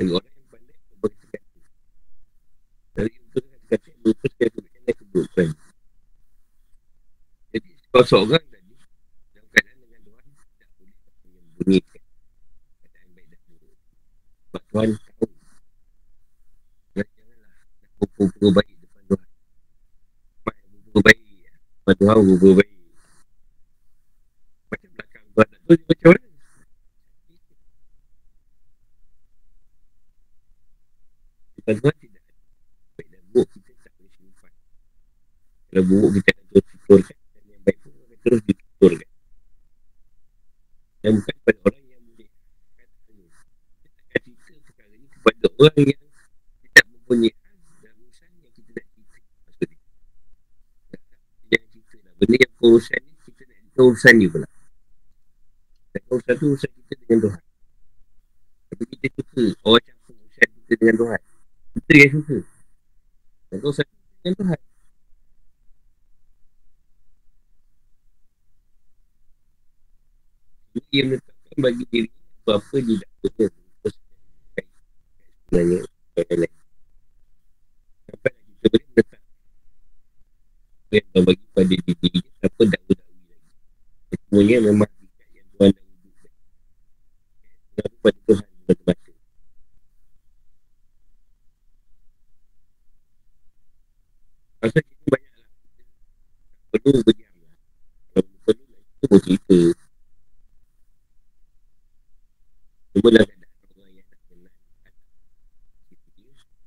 [0.00, 1.38] bagi orang yang pandai berkata
[2.96, 5.48] dari untuk kata lupuskan kebaikan dan keburukan
[7.52, 8.72] jadi kalau seorang tadi
[9.36, 10.96] dalam keadaan dengan Tuhan tidak boleh
[11.28, 12.02] menyembunyikan
[12.80, 13.76] keadaan baik dan buruk.
[14.48, 15.28] Sebab Tuhan tahu.
[16.96, 19.28] Janganlah nak berpura baik depan Tuhan.
[20.40, 22.72] Berpura baik depan Tuhan berpura baik.
[24.72, 25.48] Macam belakang Tuhan.
[25.50, 26.30] Tak tahu macam mana
[31.60, 32.34] Depan Tuhan tidak ada
[32.96, 34.52] baik dan buruk kita tak boleh simpan
[35.68, 39.10] kalau buruk kita akan terus tuturkan dan yang baik pun akan terus dituturkan
[41.04, 42.28] dan bukan kepada orang yang boleh
[42.80, 43.28] katanya
[43.76, 46.02] kita akan cerita perkara ini kepada orang yang
[46.64, 49.78] tidak mempunyai hal dan urusan yang kita nak cerita maksudnya
[51.44, 54.48] jangan cerita lah benda yang urusan ni kita nak cerita urusan ni pula.
[55.90, 57.42] Dan urusan tu urusan kita dengan Tuhan.
[58.70, 61.20] Tapi kita suka orang campur urusan kita dengan Tuhan.
[61.74, 62.38] Kita yang suka.
[63.50, 64.60] Dan urusan kita dengan Tuhan.
[70.70, 72.08] Jadi dia menetapkan bagi diri
[72.46, 73.48] apa-apa dia tak punya
[75.50, 75.78] sebenarnya
[76.38, 76.52] lain.
[78.06, 79.20] Sampai kita boleh menetap
[80.90, 82.99] apa yang bagi pada diri dia apa lagi
[84.30, 86.30] semuanya memang hakikat yang Tuhan dah wujudkan
[87.74, 89.10] Tuhan pada Tuhan mata-mata
[94.60, 95.48] Pasal kita banyak lah
[96.70, 97.56] kita perlu berdiam lah.
[98.12, 99.58] Kalau perlu lah kita boleh cerita.
[102.92, 104.54] Cuma dalam keadaan orang yang tak kenal.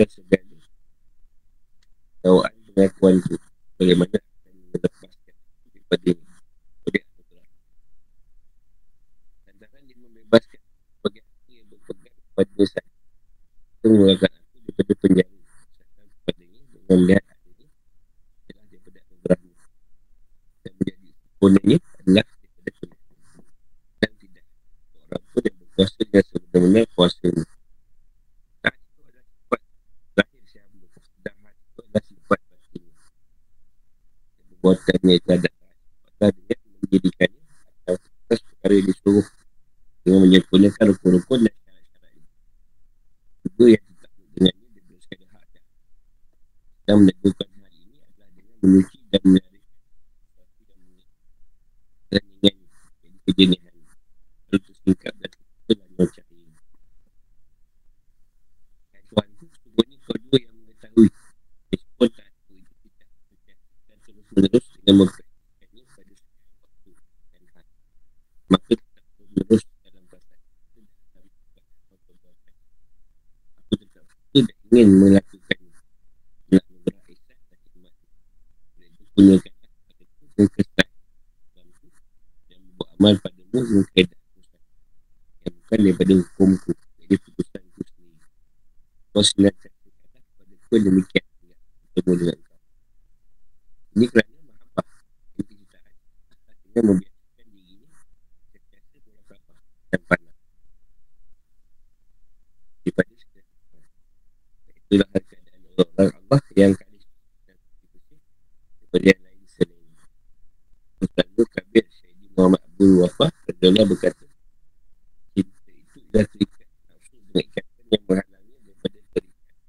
[0.00, 0.56] dan segala
[2.24, 3.36] tawaan pengakuan itu.
[3.76, 5.08] Bagaimana akan melepaskan
[5.68, 6.30] daripada ini.
[12.40, 15.28] pada saat itu mengeluarkan aku daripada penjara.
[15.28, 17.66] Misalkan kepadanya dengan melihat hal ini
[18.48, 19.52] adalah daripada anugerahmu
[20.64, 23.00] dan menjadi sempurnanya adalah daripada sunnah
[24.00, 24.44] dan tidak
[25.04, 27.44] orang pun yang berkuasa dengan sebenar-benar kuasa ini
[28.60, 29.60] saat itu adalah sifat
[30.16, 32.82] lahir siapa sedang hati itu adalah sifat batin
[34.60, 35.48] perbuatannya ada
[36.20, 37.42] maka dengan menjadikannya
[37.88, 39.26] atas perkara yang disuruh.
[40.00, 41.54] Dengan menyempurnakan rukun-rukun dan
[43.44, 45.44] juga yang ditakut dengannya dia bersekali hak
[46.88, 50.80] dan melakukan hal ini adalah dengan menyuci dan menarik sesuatu yang
[52.08, 52.56] dan ingin
[53.04, 53.74] jadi kejenihan
[54.48, 56.52] lalu tersingkap dan terkumpul dan macam ini
[58.92, 61.08] dan Tuhan itu sesungguhnya kau dua yang mengetahui
[61.68, 63.08] meskipun tak aku itu tidak
[63.84, 66.90] dan terus menerus dengan mempraktikannya pada setiap waktu
[67.28, 67.64] dan hal
[68.48, 69.04] maka tetap
[69.48, 69.64] terus
[74.80, 75.58] ingin melakukan
[80.40, 80.88] dan kesan
[82.48, 84.24] dan membuat amal padamu dengan keadaan
[85.44, 88.24] yang bukan daripada hukumku jadi putusan itu sendiri
[89.12, 89.68] kau kata
[90.24, 91.24] kepada ku demikian
[91.92, 92.58] bertemu dengan kau
[94.00, 94.86] ini kerana mahabbah
[95.36, 95.92] yang kecintaan
[96.64, 97.88] dengan membiasakan dirinya
[98.48, 99.34] sentiasa berapa
[99.92, 100.38] dan pandang
[102.80, 103.12] daripada
[104.90, 106.98] itulah keadaan orang Allah yang kali
[109.06, 109.86] yang lain selain
[111.14, 114.26] Lalu Kabir Syahidi Muhammad Abdul Wafah Kedua berkata
[115.30, 119.24] Cinta itu adalah terikat Nafsu dengan ikatan yang menghalangi Daripada terikat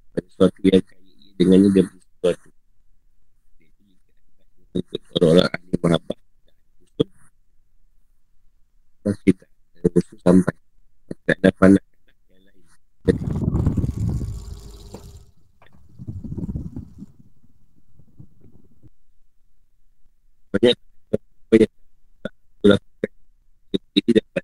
[0.09, 2.49] Pada sesuatu yang kaya dengannya Daripada sesuatu
[4.73, 6.19] Itu juga Orang-orang ahli mahabbah
[9.05, 9.45] Dan kita
[9.85, 10.55] Dan sampai
[11.29, 11.85] Tak ada panah
[12.33, 13.61] yang lain
[20.51, 20.77] banyak
[21.47, 21.71] banyak
[22.21, 22.33] tak
[22.67, 23.11] lakukan
[23.95, 24.43] jadi dapat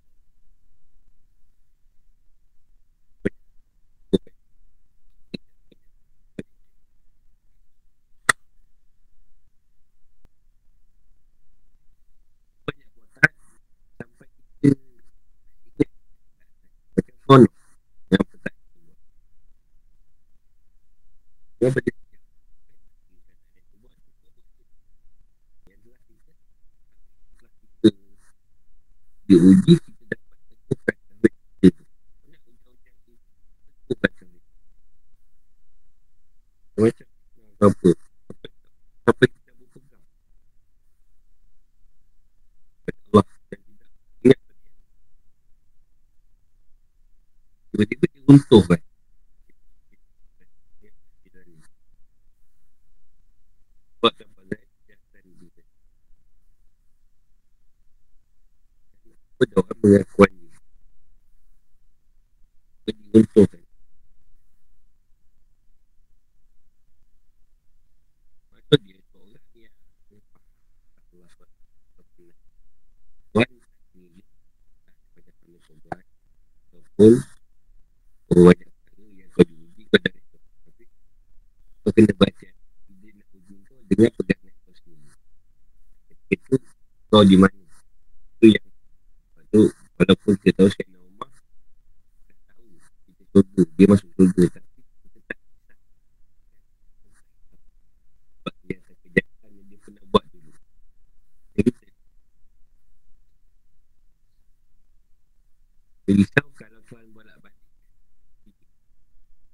[21.57, 22.07] Yang berdekat
[29.27, 31.83] diuji kita dapat temukan sampai kita banyak
[32.47, 33.33] undang-undang kita temukan
[33.91, 34.11] sampai
[36.77, 37.07] macam
[37.57, 37.89] apa
[39.11, 40.03] apa kita berpegang
[43.11, 43.89] Allah dan tidak
[44.23, 44.39] ingat
[47.73, 48.81] tiba-tiba dia runtuh kan?
[53.97, 54.13] Sebab
[59.37, 60.49] pada orang pengakuan ni
[62.89, 63.61] Jadi untuk kan?
[68.49, 69.41] Maksud dia orang yang Allah
[73.37, 73.49] Tuhan
[73.93, 74.21] ni
[75.13, 76.01] Pada kami sobat
[76.65, 77.13] Ataupun
[78.27, 80.83] Banyak kali yang kau diuji Kau dah rekod Tapi
[81.85, 83.27] Kau kena baca nak
[83.89, 85.09] Dengan pegangan kau sendiri
[86.29, 86.55] Itu
[87.09, 87.57] Kau di mana?
[88.37, 88.67] Itu yang
[89.47, 91.29] tu walaupun kita tahu Sayyidina Umar
[92.27, 92.67] kita tahu
[93.07, 94.69] kita surga dia masuk surga tapi
[95.07, 95.77] kita tak kisah
[98.37, 100.51] sebab dia akan kejahatan yang dia pernah buat dulu
[101.55, 101.87] jadi kita
[106.05, 107.63] dia risau kalau Tuhan bolak balik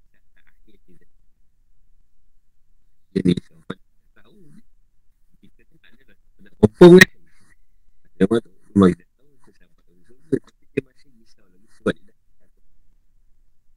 [0.10, 1.08] tak tak akhir kita
[3.14, 3.80] dia risau kita
[4.18, 4.42] tahu
[5.38, 7.10] kita tak ada lah nak kompong kan
[8.18, 8.42] dia mahu
[8.74, 9.64] Memang kita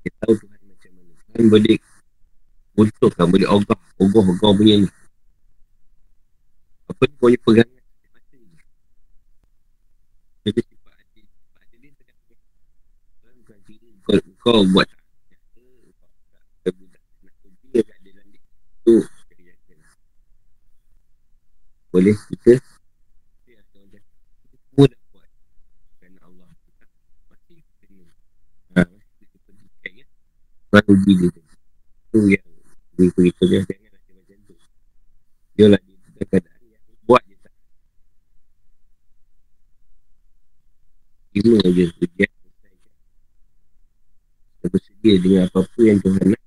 [0.06, 1.78] kita tahu Tuhan macam mana Tuhan boleh
[2.76, 4.88] untuk kan boleh ogah ogah ogah punya ni
[6.86, 7.82] apa ni boleh pegangan
[10.46, 11.88] jadi sifat hati sifat hati ni
[13.42, 14.88] bukan diri kau, kau buat
[17.74, 17.82] dia
[21.90, 22.60] boleh kita
[24.76, 25.28] semua dah buat
[25.96, 26.48] kerana Allah
[27.32, 28.12] masih kena
[28.76, 29.66] ha, masih kita pergi
[30.04, 30.08] kan
[30.72, 31.30] baru uji dia
[32.10, 32.46] tu yang
[32.96, 33.60] dia beritahu dia.
[33.62, 34.54] Jangan rasa macam tu
[35.56, 35.96] dia lah dia
[36.26, 37.54] keadaan yang buat je tak.
[41.32, 42.30] Terima je ujian
[44.66, 46.42] kita bersedia dengan apa-apa yang Tuhan nak.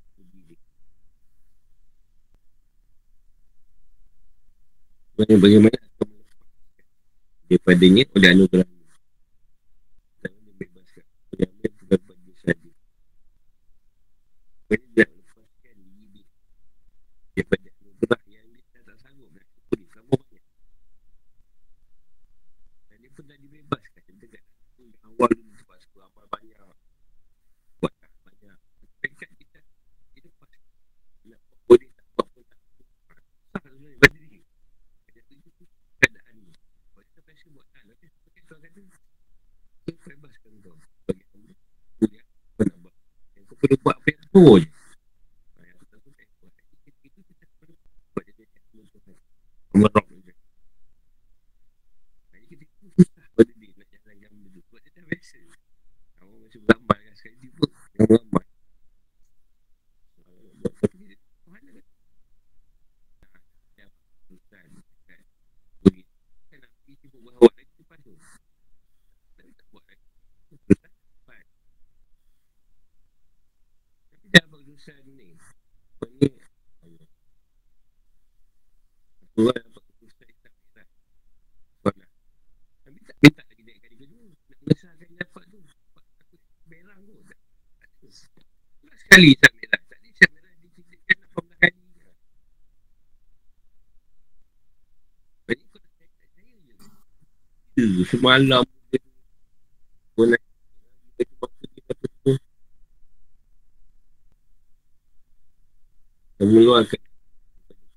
[5.15, 5.77] Bagaimana, bagaimana?
[7.47, 8.67] Daripadanya oleh anugerah
[10.19, 11.03] dan membebaskan
[11.39, 11.51] yang
[11.87, 12.71] berbagi saja.
[14.69, 16.21] Bagaimana dia lepaskan diri
[17.33, 20.45] daripada anugerah yang dia tak sanggup nak syukuri sama banyak.
[22.93, 24.43] Dan dia pun dah dibebaskan dekat
[25.09, 26.55] awal dulu sebab suka amal banyak
[27.81, 28.57] buat tak banyak
[29.01, 29.59] dekat kita
[30.13, 30.53] kita lepas
[31.27, 32.59] nak buat boleh tak buat pun tak
[33.51, 34.39] sah sebenarnya bagi diri
[35.09, 35.21] ada
[35.59, 35.65] tu
[35.99, 36.53] keadaan ni
[36.93, 37.83] kalau kita biasa buat tak
[38.47, 38.81] tuan kata
[39.89, 40.77] kita bebaskan kau
[43.59, 44.63] buat yang Tuhan
[49.75, 50.33] merok je
[52.49, 55.39] jadi kita susah nak jalan sebab dia biasa.
[56.59, 57.47] Beramal kan sekali
[74.79, 77.03] pun yang beramal
[79.39, 80.27] Allah dapat keputusan
[81.83, 84.31] tak minta lagi naik kali kedua.
[84.47, 85.59] Nak mengesahkan dapat tu.
[86.71, 87.15] Merah tu
[88.87, 89.81] Tak sekali tak merah.
[89.83, 91.81] Tak ni tak merah Diciptakan 18 kali
[95.49, 95.91] Jadi kau tak
[97.75, 98.03] je.
[98.07, 98.63] Semalam
[100.15, 100.41] Kau nak
[101.19, 102.33] Kita cuma pergi satu tu
[106.39, 107.03] Mengeluarkan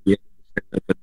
[0.03, 0.19] yang
[0.67, 0.99] besar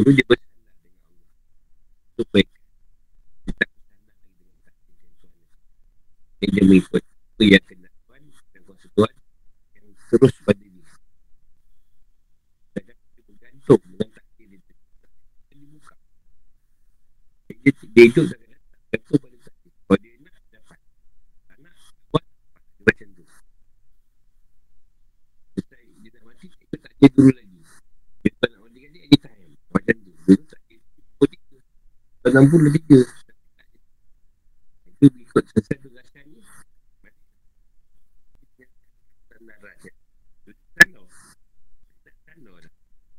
[0.00, 1.28] Jadi dia bersalah dengan Allah
[2.16, 2.48] Supaya
[3.44, 5.44] Dia tak bersalah lagi dengan takdir dan Tuhan
[6.40, 8.22] Yang dia mengikut Apa yang kena Tuhan
[8.56, 9.14] Dan kuasa Tuhan
[9.76, 10.88] Yang terus pada dia
[12.72, 15.92] Dan dia bergantung dengan takdir dia Dan dia buka
[18.00, 18.32] Dia, dia hidup
[18.96, 20.78] Gantung pada takdir Kalau dia nak dapat.
[21.44, 21.74] Tak nak
[22.08, 22.24] Buat.
[22.24, 23.24] Dia macam tu.
[26.00, 27.60] Dia nak mati Dia tak ada dulu lagi.
[28.24, 30.12] Dia tak nak mati dia Anytime Macam tu.
[30.16, 30.76] Dulu tak ada
[31.28, 31.58] tiga.
[32.72, 33.00] Tiga.
[34.88, 36.40] Itu ikut selesai tugasan ni.
[39.28, 39.36] Dah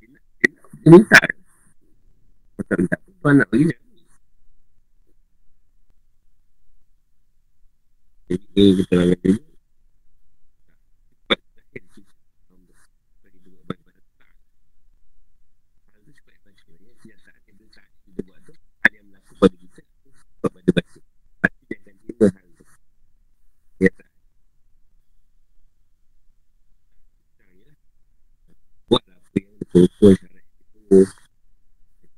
[0.02, 1.22] Dia nak Dia nak
[2.58, 3.78] Dia tak Tuan nak bagi dia
[8.32, 9.52] Jadi kita lakukan dulu
[20.42, 21.00] pada baca
[21.42, 22.66] Pasti dia akan terima hal tu
[23.82, 24.10] Ya tak
[28.90, 31.00] Buatlah apa yang betul-betul syarat itu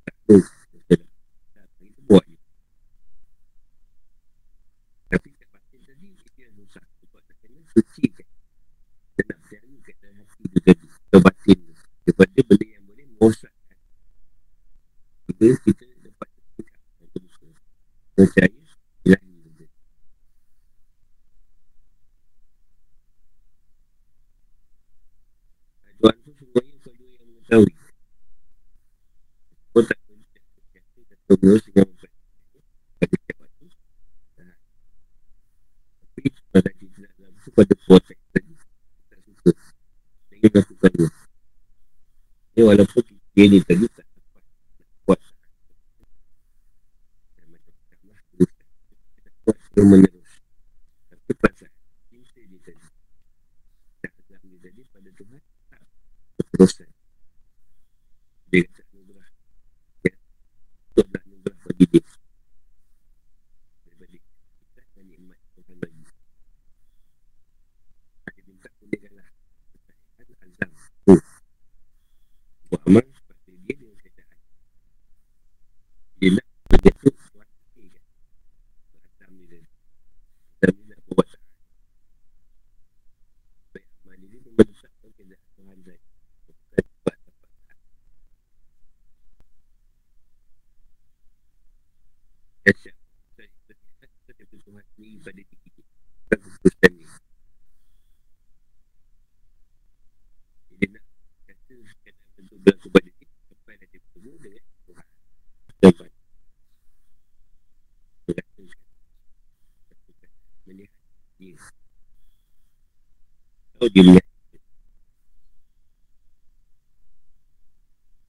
[0.03, 0.37] Tak tu
[1.83, 2.37] Itu buat je
[5.11, 8.27] Tapi kat batin tadi Itu yang susah Sebab nak kena suci kan
[9.19, 11.73] Dan nak berjaya kat dalam hati tu tadi Atau batin tu
[12.03, 13.79] Daripada benda yang boleh merosakkan
[15.31, 16.29] Juga kita dapat
[16.59, 16.83] Dekat
[18.13, 18.45] Percaya
[19.09, 19.65] Ilahi juga
[25.97, 27.73] Tuhan tu semuanya Kau dua yang mengetahui
[29.73, 30.17] Kau tak tahu
[31.09, 33.65] Tak tahu terus dengan Pada setiap waktu
[36.13, 38.53] Tapi Pada kita dalam tu Pada protect tadi
[39.09, 39.51] Tak suka
[40.29, 41.09] Jangan lakukan dia
[42.63, 43.03] Ini walaupun
[43.35, 44.07] Dia ni tadi Tak
[49.75, 50.31] terus menerus
[51.11, 51.67] tapi pasal
[52.07, 52.87] cinta dia tadi
[53.99, 55.81] tak dia tadi pada Tuhan tak
[56.39, 56.89] berterusan
[58.53, 59.27] dia anugerah
[60.05, 60.13] ya
[60.93, 62.03] untuk dah anugerah bagi dia
[63.83, 66.03] daripada kita dan nikmat Tuhan bagi
[68.29, 69.27] ada minta kuninganlah
[69.81, 70.69] pertanyaan azam
[71.03, 71.15] tu
[85.63, 85.97] Tuhan saya.
[86.13, 87.17] Bukan sebab dapat
[92.63, 92.95] Kasyaf.
[93.35, 95.81] Saya berkata daripada Tuhan sendiri pada diri kita.
[95.83, 97.05] Bukan keputusan ni.
[100.73, 101.03] Jadi nak
[101.43, 101.75] kata
[102.53, 103.27] sekadar bentuk berlaku pada diri.
[103.49, 105.07] Sampai dia bertemu dengan Tuhan.
[105.81, 106.09] Sampai.
[108.23, 108.61] Berkata
[110.63, 110.93] melihat
[111.41, 111.55] dia.
[113.83, 114.27] Kalau dia melihat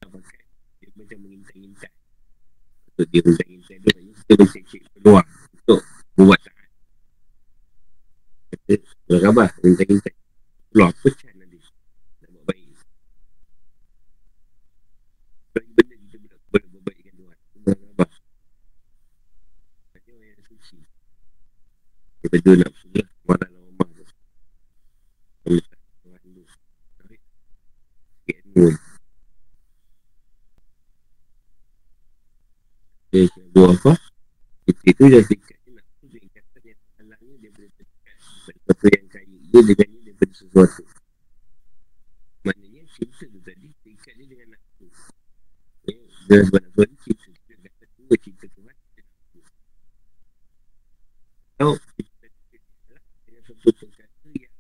[0.03, 0.47] Bahkan
[0.83, 1.93] dia mengintai-intai
[2.91, 5.81] Untuk dia dia Maksudnya kita mencari peluang Untuk
[6.19, 6.69] buat taat
[8.51, 8.75] Kata
[9.07, 10.15] Tuan Rabah mengintai-intai
[10.75, 11.59] Peluang apa cara nanti
[12.19, 12.79] Nak buat baik
[15.55, 18.11] Bagi benda kita boleh, boleh buat baik dengan Tuhan Tuan Rabah
[19.95, 20.77] Maksudnya orang yang suci
[22.45, 22.69] Sudah
[23.25, 24.05] Marah lah rumah tu.
[25.49, 26.21] Tuhan
[28.53, 28.69] tu
[33.15, 33.25] Dia
[33.57, 33.93] buat apa?
[34.69, 40.83] Kita tu dah tingkat nak tu yang terdekat Sesuatu yang kaya dia dengannya daripada sesuatu.
[42.45, 44.87] Maknanya cinta tu tadi Tingkat dia dengan nafsu
[46.25, 49.41] dia sebab nafsu ni cinta Dia kata dua cinta Tuhan Kita nafsu
[51.57, 52.59] Tahu Kita tadi
[53.29, 54.53] Dengan satu perkata yang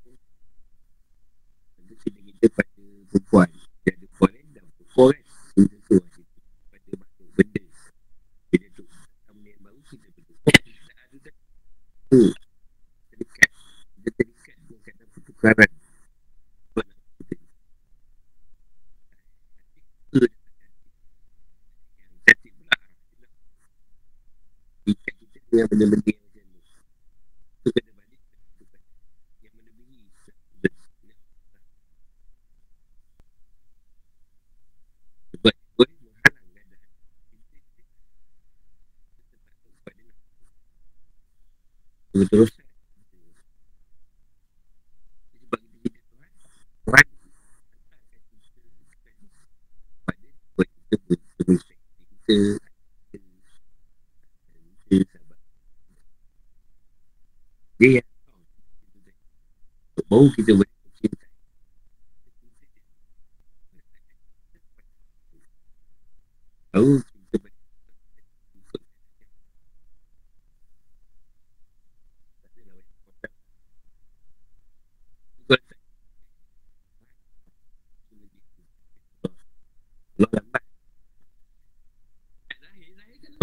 [1.80, 3.48] Ada sini kita pada perempuan
[3.84, 5.24] Dia ada perempuan lain dan perempuan kan
[5.56, 7.62] Cinta tu lah cinta Pada makhluk benda
[8.52, 8.84] Bila tu
[9.24, 11.36] Kemudian baru kita betul Tak ada dah
[12.12, 12.20] Tu
[13.08, 13.50] Terdekat
[13.96, 15.70] Kita terdekat dengan kata pertukaran
[16.68, 17.34] Sebab nak kita
[20.12, 20.32] Tu dah
[21.98, 22.76] Yang cantik pula
[24.84, 26.60] Ikat kita dengan benda-benda yang macam tu
[27.64, 28.78] Tu kena balik kepada
[29.42, 30.06] Yang melebihi
[35.34, 36.90] Sebab boleh menghalang keadaan
[37.34, 37.82] Kita kita
[39.82, 40.04] pada
[42.14, 42.66] Berterusan
[45.34, 46.30] Sebab kita cinta
[46.84, 49.40] Tuhan Tuhan hantarkan kita
[50.04, 52.36] pada buat kita berterusan kita
[54.84, 55.40] kita sahabat
[57.74, 58.38] dia yang tahu
[59.98, 61.28] untuk baru kita boleh mencintai
[66.72, 67.54] tahu kita boleh
[68.56, 68.82] ikut
[72.40, 73.32] tak ada lah banyak kotak
[75.44, 75.60] ikut
[80.24, 80.64] Allah lambat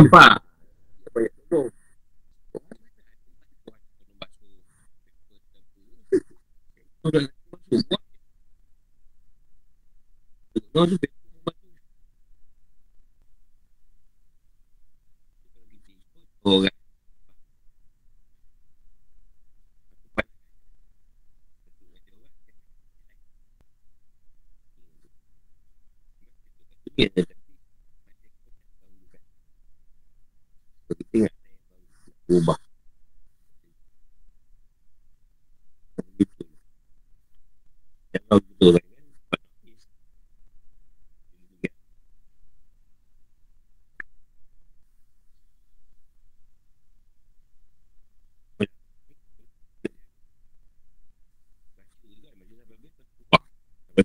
[0.01, 0.34] Nampak
[0.97, 1.69] Dia banyak tolong
[7.03, 7.21] Oh, tu
[16.45, 16.73] Orang
[26.99, 27.07] Ya,
[30.86, 31.34] tapi kita ingat
[32.29, 32.59] ubah
[36.19, 36.43] gitu
[38.27, 38.91] kalau gitu kan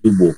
[0.06, 0.34] tubuh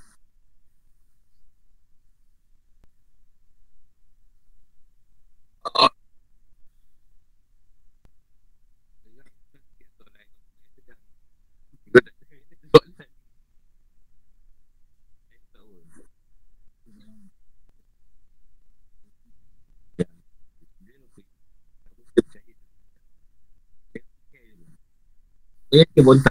[25.99, 26.31] Dia bontak.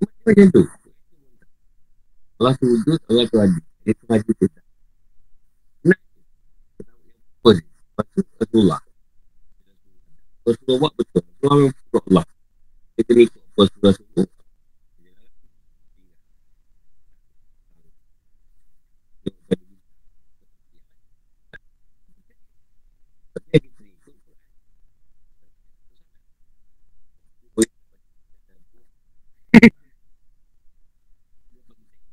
[0.00, 0.64] Dia macam tu.
[2.40, 3.60] Allah tu wujud, Allah tu ada.
[3.84, 4.64] Dia tu maju tu tak.
[5.92, 6.00] Nak.
[7.36, 7.62] Apa ni?
[7.68, 8.80] Lepas tu Rasulullah.
[10.48, 11.20] Rasulullah betul.
[11.20, 12.24] Rasulullah memang Allah.
[12.96, 13.44] Kita ikut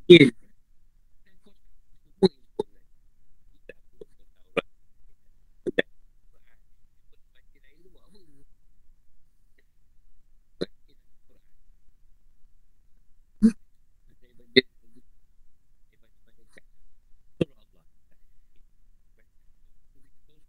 [0.05, 0.29] Kecil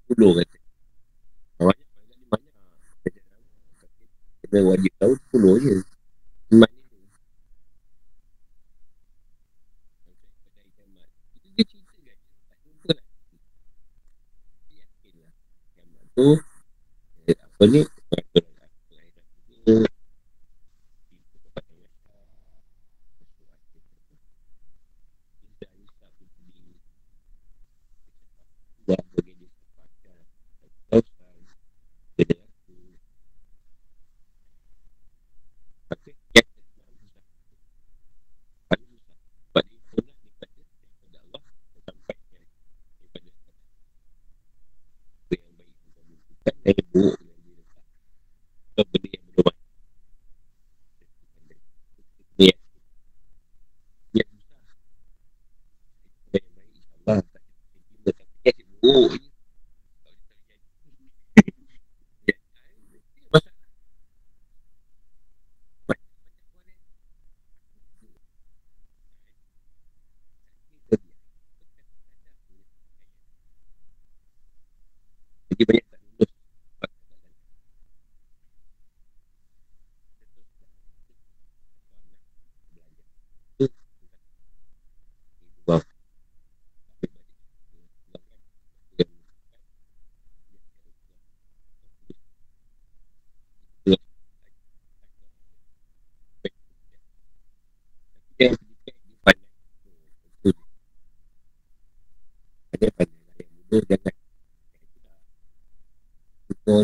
[0.05, 0.57] sepuluh kata.
[1.57, 2.53] Banyak, banyak, banyak.
[4.45, 5.96] Kita wajib tahu sepuluh je.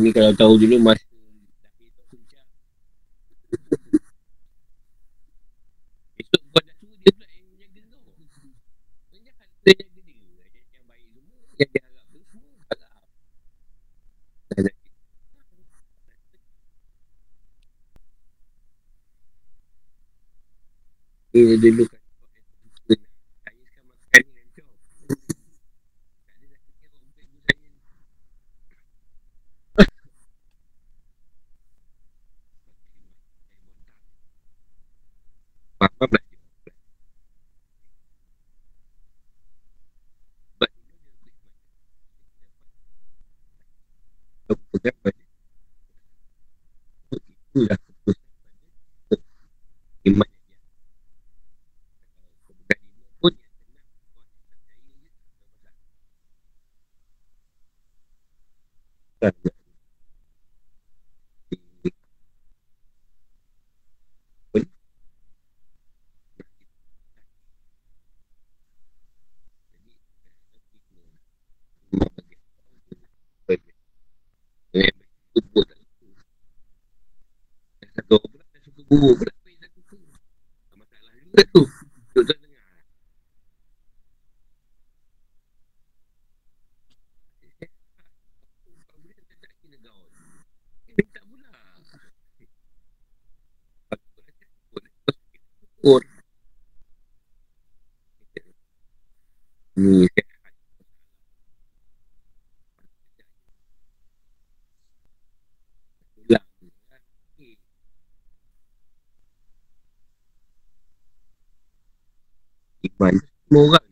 [0.03, 1.05] Ni kalau tahu dulu masa
[21.32, 21.91] Eh, dulu
[78.93, 79.32] buruk pula
[80.76, 81.62] Masalah juga tu
[82.12, 82.61] Duduk dengar
[99.72, 100.05] Ni
[113.03, 113.16] iman
[113.53, 113.84] semua orang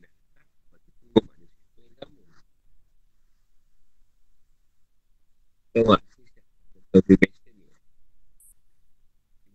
[5.76, 6.00] Tengok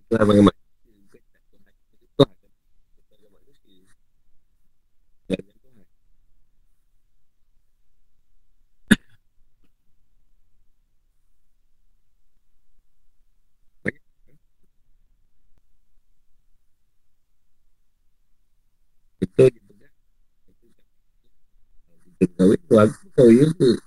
[0.05, 0.53] Tuhan bagaimana
[19.17, 19.91] betul dia pegang
[22.21, 22.61] kita kahwin
[23.29, 23.84] tu aku tahu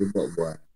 [0.00, 0.69] 元宝关。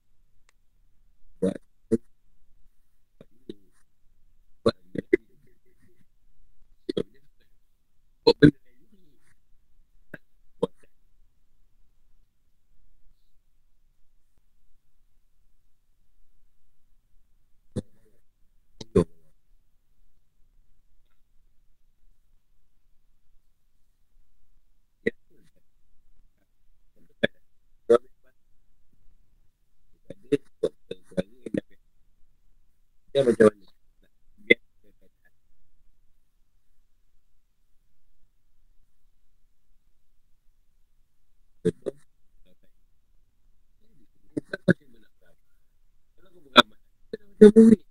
[47.44, 47.83] Absolutely.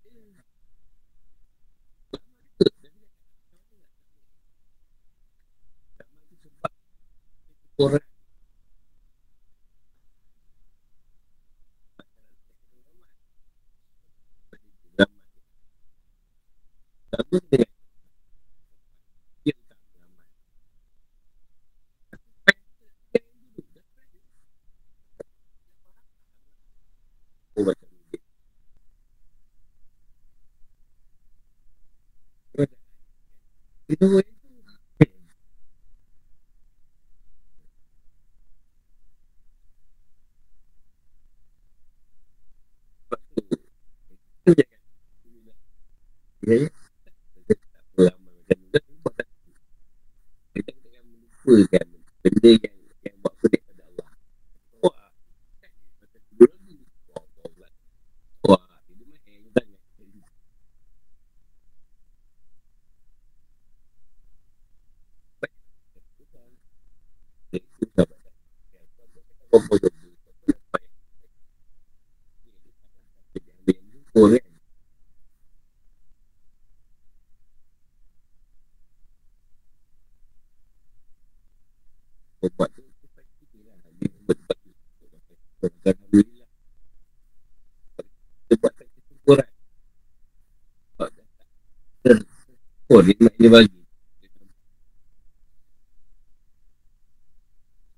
[93.44, 93.76] dia bagi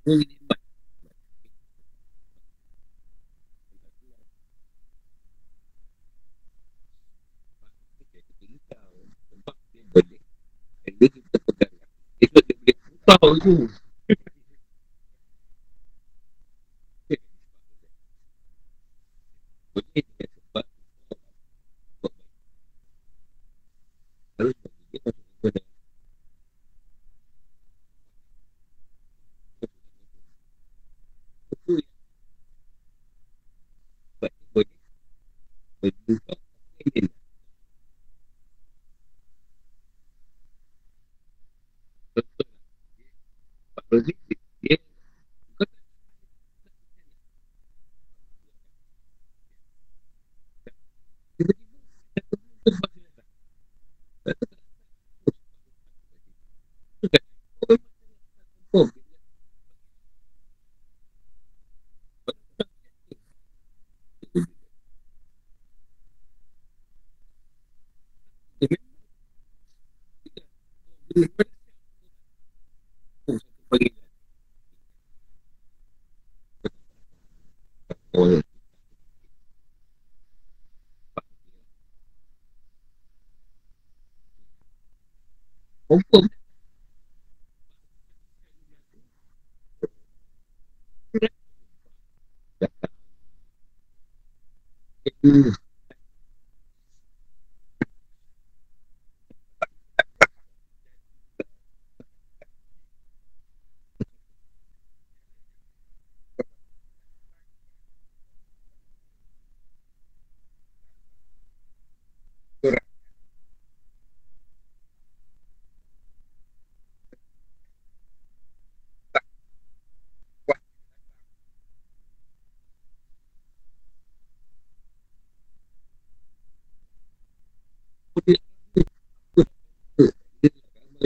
[0.06, 0.26] Dia boleh
[9.70, 10.18] Dia boleh
[10.90, 11.14] Dia boleh
[12.18, 12.58] Dia boleh
[13.06, 13.85] Dia tu.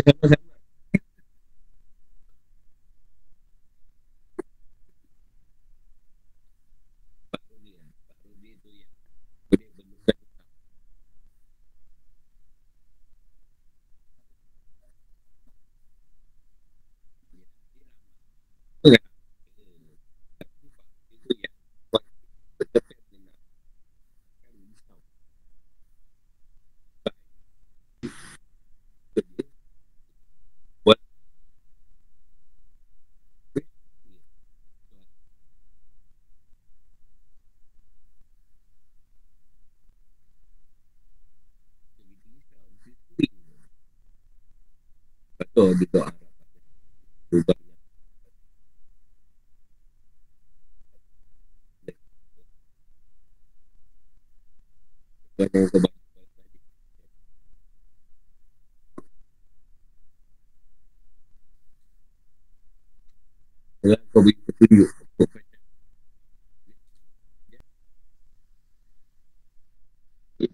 [0.06, 0.39] Dejemos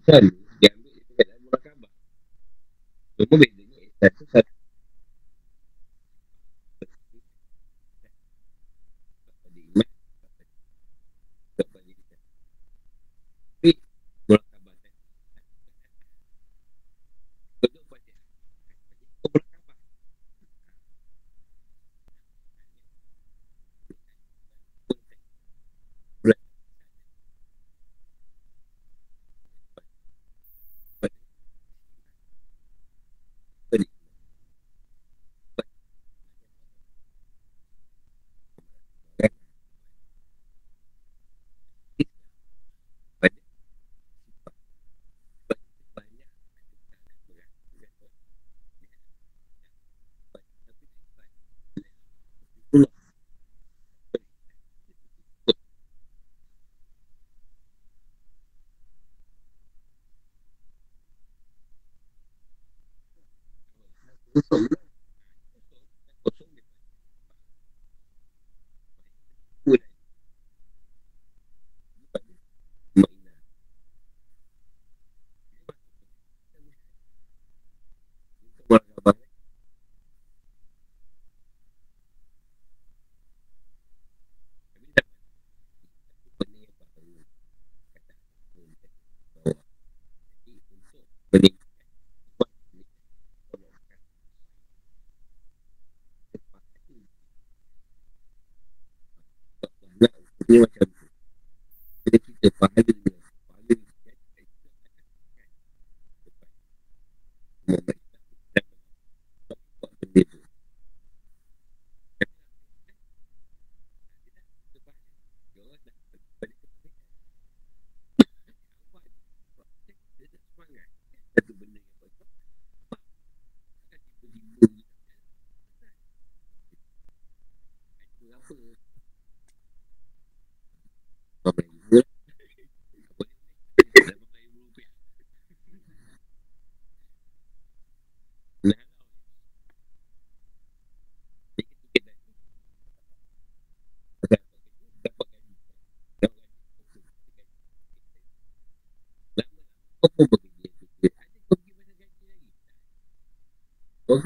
[0.06, 0.30] Ihsan
[0.62, 1.82] Dia ambil Dekat dalam
[3.18, 4.55] Cuma bedanya Ihsan tu satu
[64.36, 64.75] Isso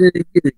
[0.01, 0.55] good and good.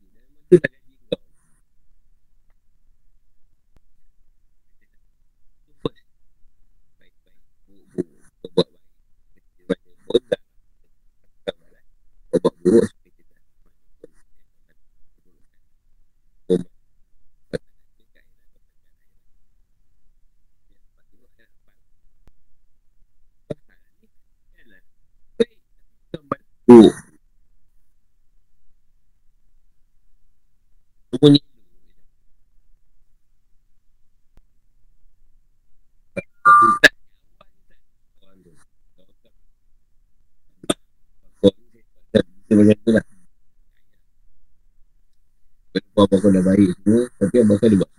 [46.13, 47.92] abang kau dah baik semua Tapi abang kau ada buat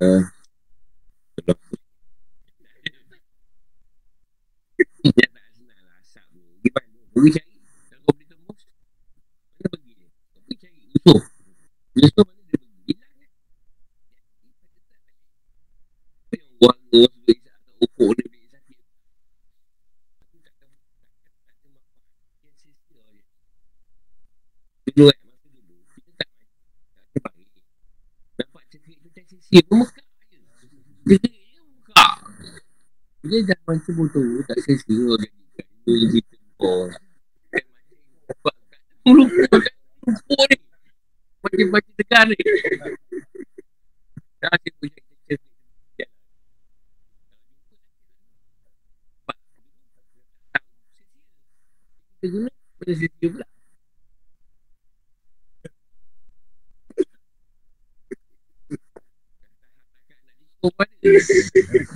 [0.00, 0.35] Yeah.
[33.76, 36.88] kawan tu bodoh tak sesuai organikan dia lebih tempoh
[41.44, 42.36] baca-baca tegar ni
[44.40, 45.00] dah dia punya
[52.16, 52.48] Terima
[52.82, 53.44] kasih kerana
[60.64, 61.95] menonton!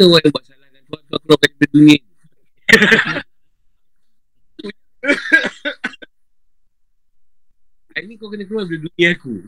[0.00, 2.08] kita orang yang buat salah dan tuan keluar dari dunia ni
[7.92, 9.44] Hari ni kau kena keluar dari dunia aku.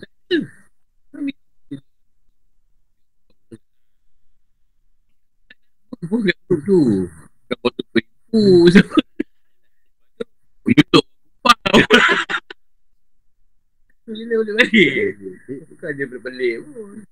[5.88, 7.08] Kau kena keluar tu.
[7.48, 8.44] Kau kena keluar tu
[10.68, 11.08] YouTube
[11.40, 12.12] Kau kena keluar tu
[14.04, 14.76] Kau kena keluar tu
[15.80, 17.11] Kau kena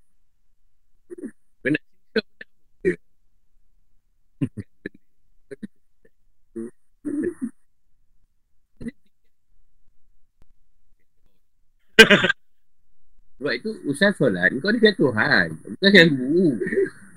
[13.40, 15.46] Sebab itu usaha solat Kau dengan Tuhan.
[15.64, 16.48] Bukan dengan guru.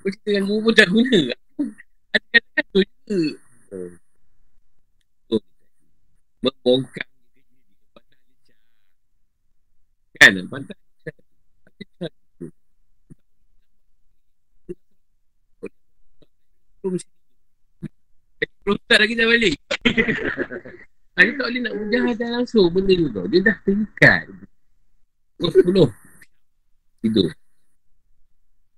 [0.04, 1.20] Kau cakap dengan guru pun tak guna.
[2.14, 3.20] Ada kata kan tu je.
[5.32, 5.42] Oh.
[6.44, 7.08] Membongkar.
[10.20, 10.40] Kan?
[10.48, 10.78] Pantai
[18.64, 19.56] Kalau tak lagi dah balik.
[21.14, 23.26] Saya tak boleh nak ujah Dah langsung benda tu tau.
[23.28, 24.24] Dia dah terikat.
[25.38, 25.90] Pukul 10
[27.04, 27.28] Tidur.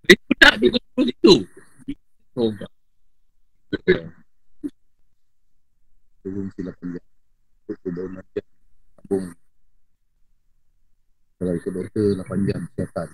[0.05, 1.41] Dia pun tak tidur Pukul 10 tidur
[2.35, 2.51] Tidur
[6.23, 7.11] Tolong sila penjaga
[7.67, 8.39] Pukul 10 nanti
[9.03, 9.25] Abung
[11.35, 13.11] Kalau ikut doktor 8 jam Kesihatan.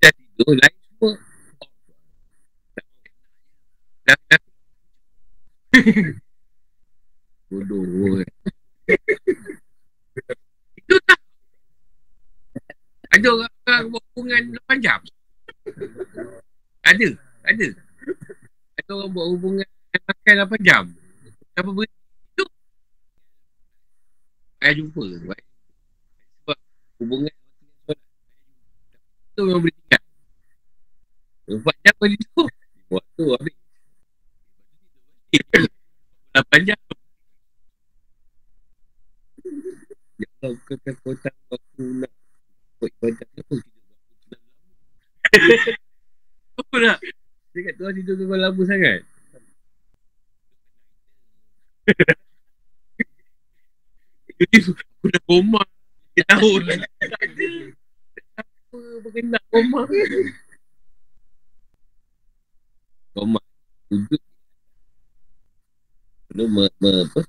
[0.00, 0.12] kan?
[0.16, 1.12] tidur lain semua.
[5.70, 6.20] Thank.
[7.50, 8.22] Bodoh.
[10.78, 11.18] Itu tak.
[13.10, 15.02] Ada orang, buat hubungan 8 jam.
[16.86, 17.10] Ada
[17.42, 17.74] Ada.
[18.78, 20.84] Ada orang buat hubungan Makan 8 jam.
[21.50, 21.90] Siapa beri?
[21.90, 22.46] Itu.
[24.62, 25.02] Saya jumpa.
[25.02, 26.58] Sebab
[27.02, 27.34] hubungan
[29.34, 30.02] Itu memang boleh tinggal.
[31.50, 32.46] 4 jam kau tidur
[32.94, 33.54] Waktu habis.
[36.30, 36.78] 8 jam
[39.50, 42.12] Ya Allah, kau kan kau tahu aku nak
[42.80, 43.76] buat ibadah apa tidur
[44.24, 45.76] tenang lama.
[46.56, 46.98] Apa nak?
[47.52, 49.04] Dia kat tuan tidur kau lama sangat.
[54.40, 55.62] aku dah koma.
[56.16, 56.50] Dia tahu.
[56.64, 57.48] Tak ada.
[58.40, 59.80] Apa berkenaan koma?
[63.12, 63.40] Koma.
[63.92, 64.22] Wujud.
[66.30, 67.20] Lalu me, me, apa?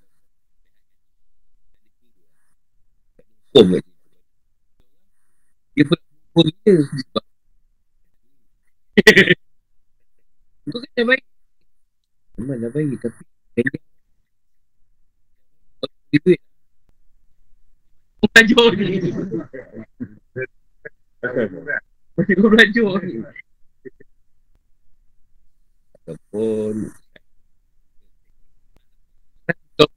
[3.52, 4.08] Hukum kat situ.
[5.76, 6.72] Dia pun hukum dia.
[10.72, 11.24] Kau kan dah baik.
[12.40, 13.22] Memang dah baik tapi
[13.60, 13.70] Kaya
[15.84, 16.42] Kau bagi duit
[18.18, 18.98] Kau belajar ni
[22.40, 23.14] Kau belajar ni
[26.02, 26.76] Ataupun
[29.76, 29.90] Kau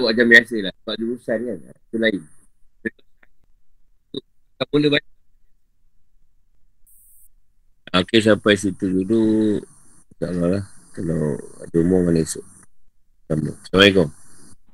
[0.00, 2.24] buat macam biasa lah Sebab dia urusan kan Itu lain.
[4.56, 5.10] Kau mula baca.
[8.00, 9.60] Okey sampai situ dulu.
[10.16, 10.64] InsyaAllah lah
[10.96, 12.40] Kalau ada umur mana esok.
[13.28, 14.21] Assalamualaikum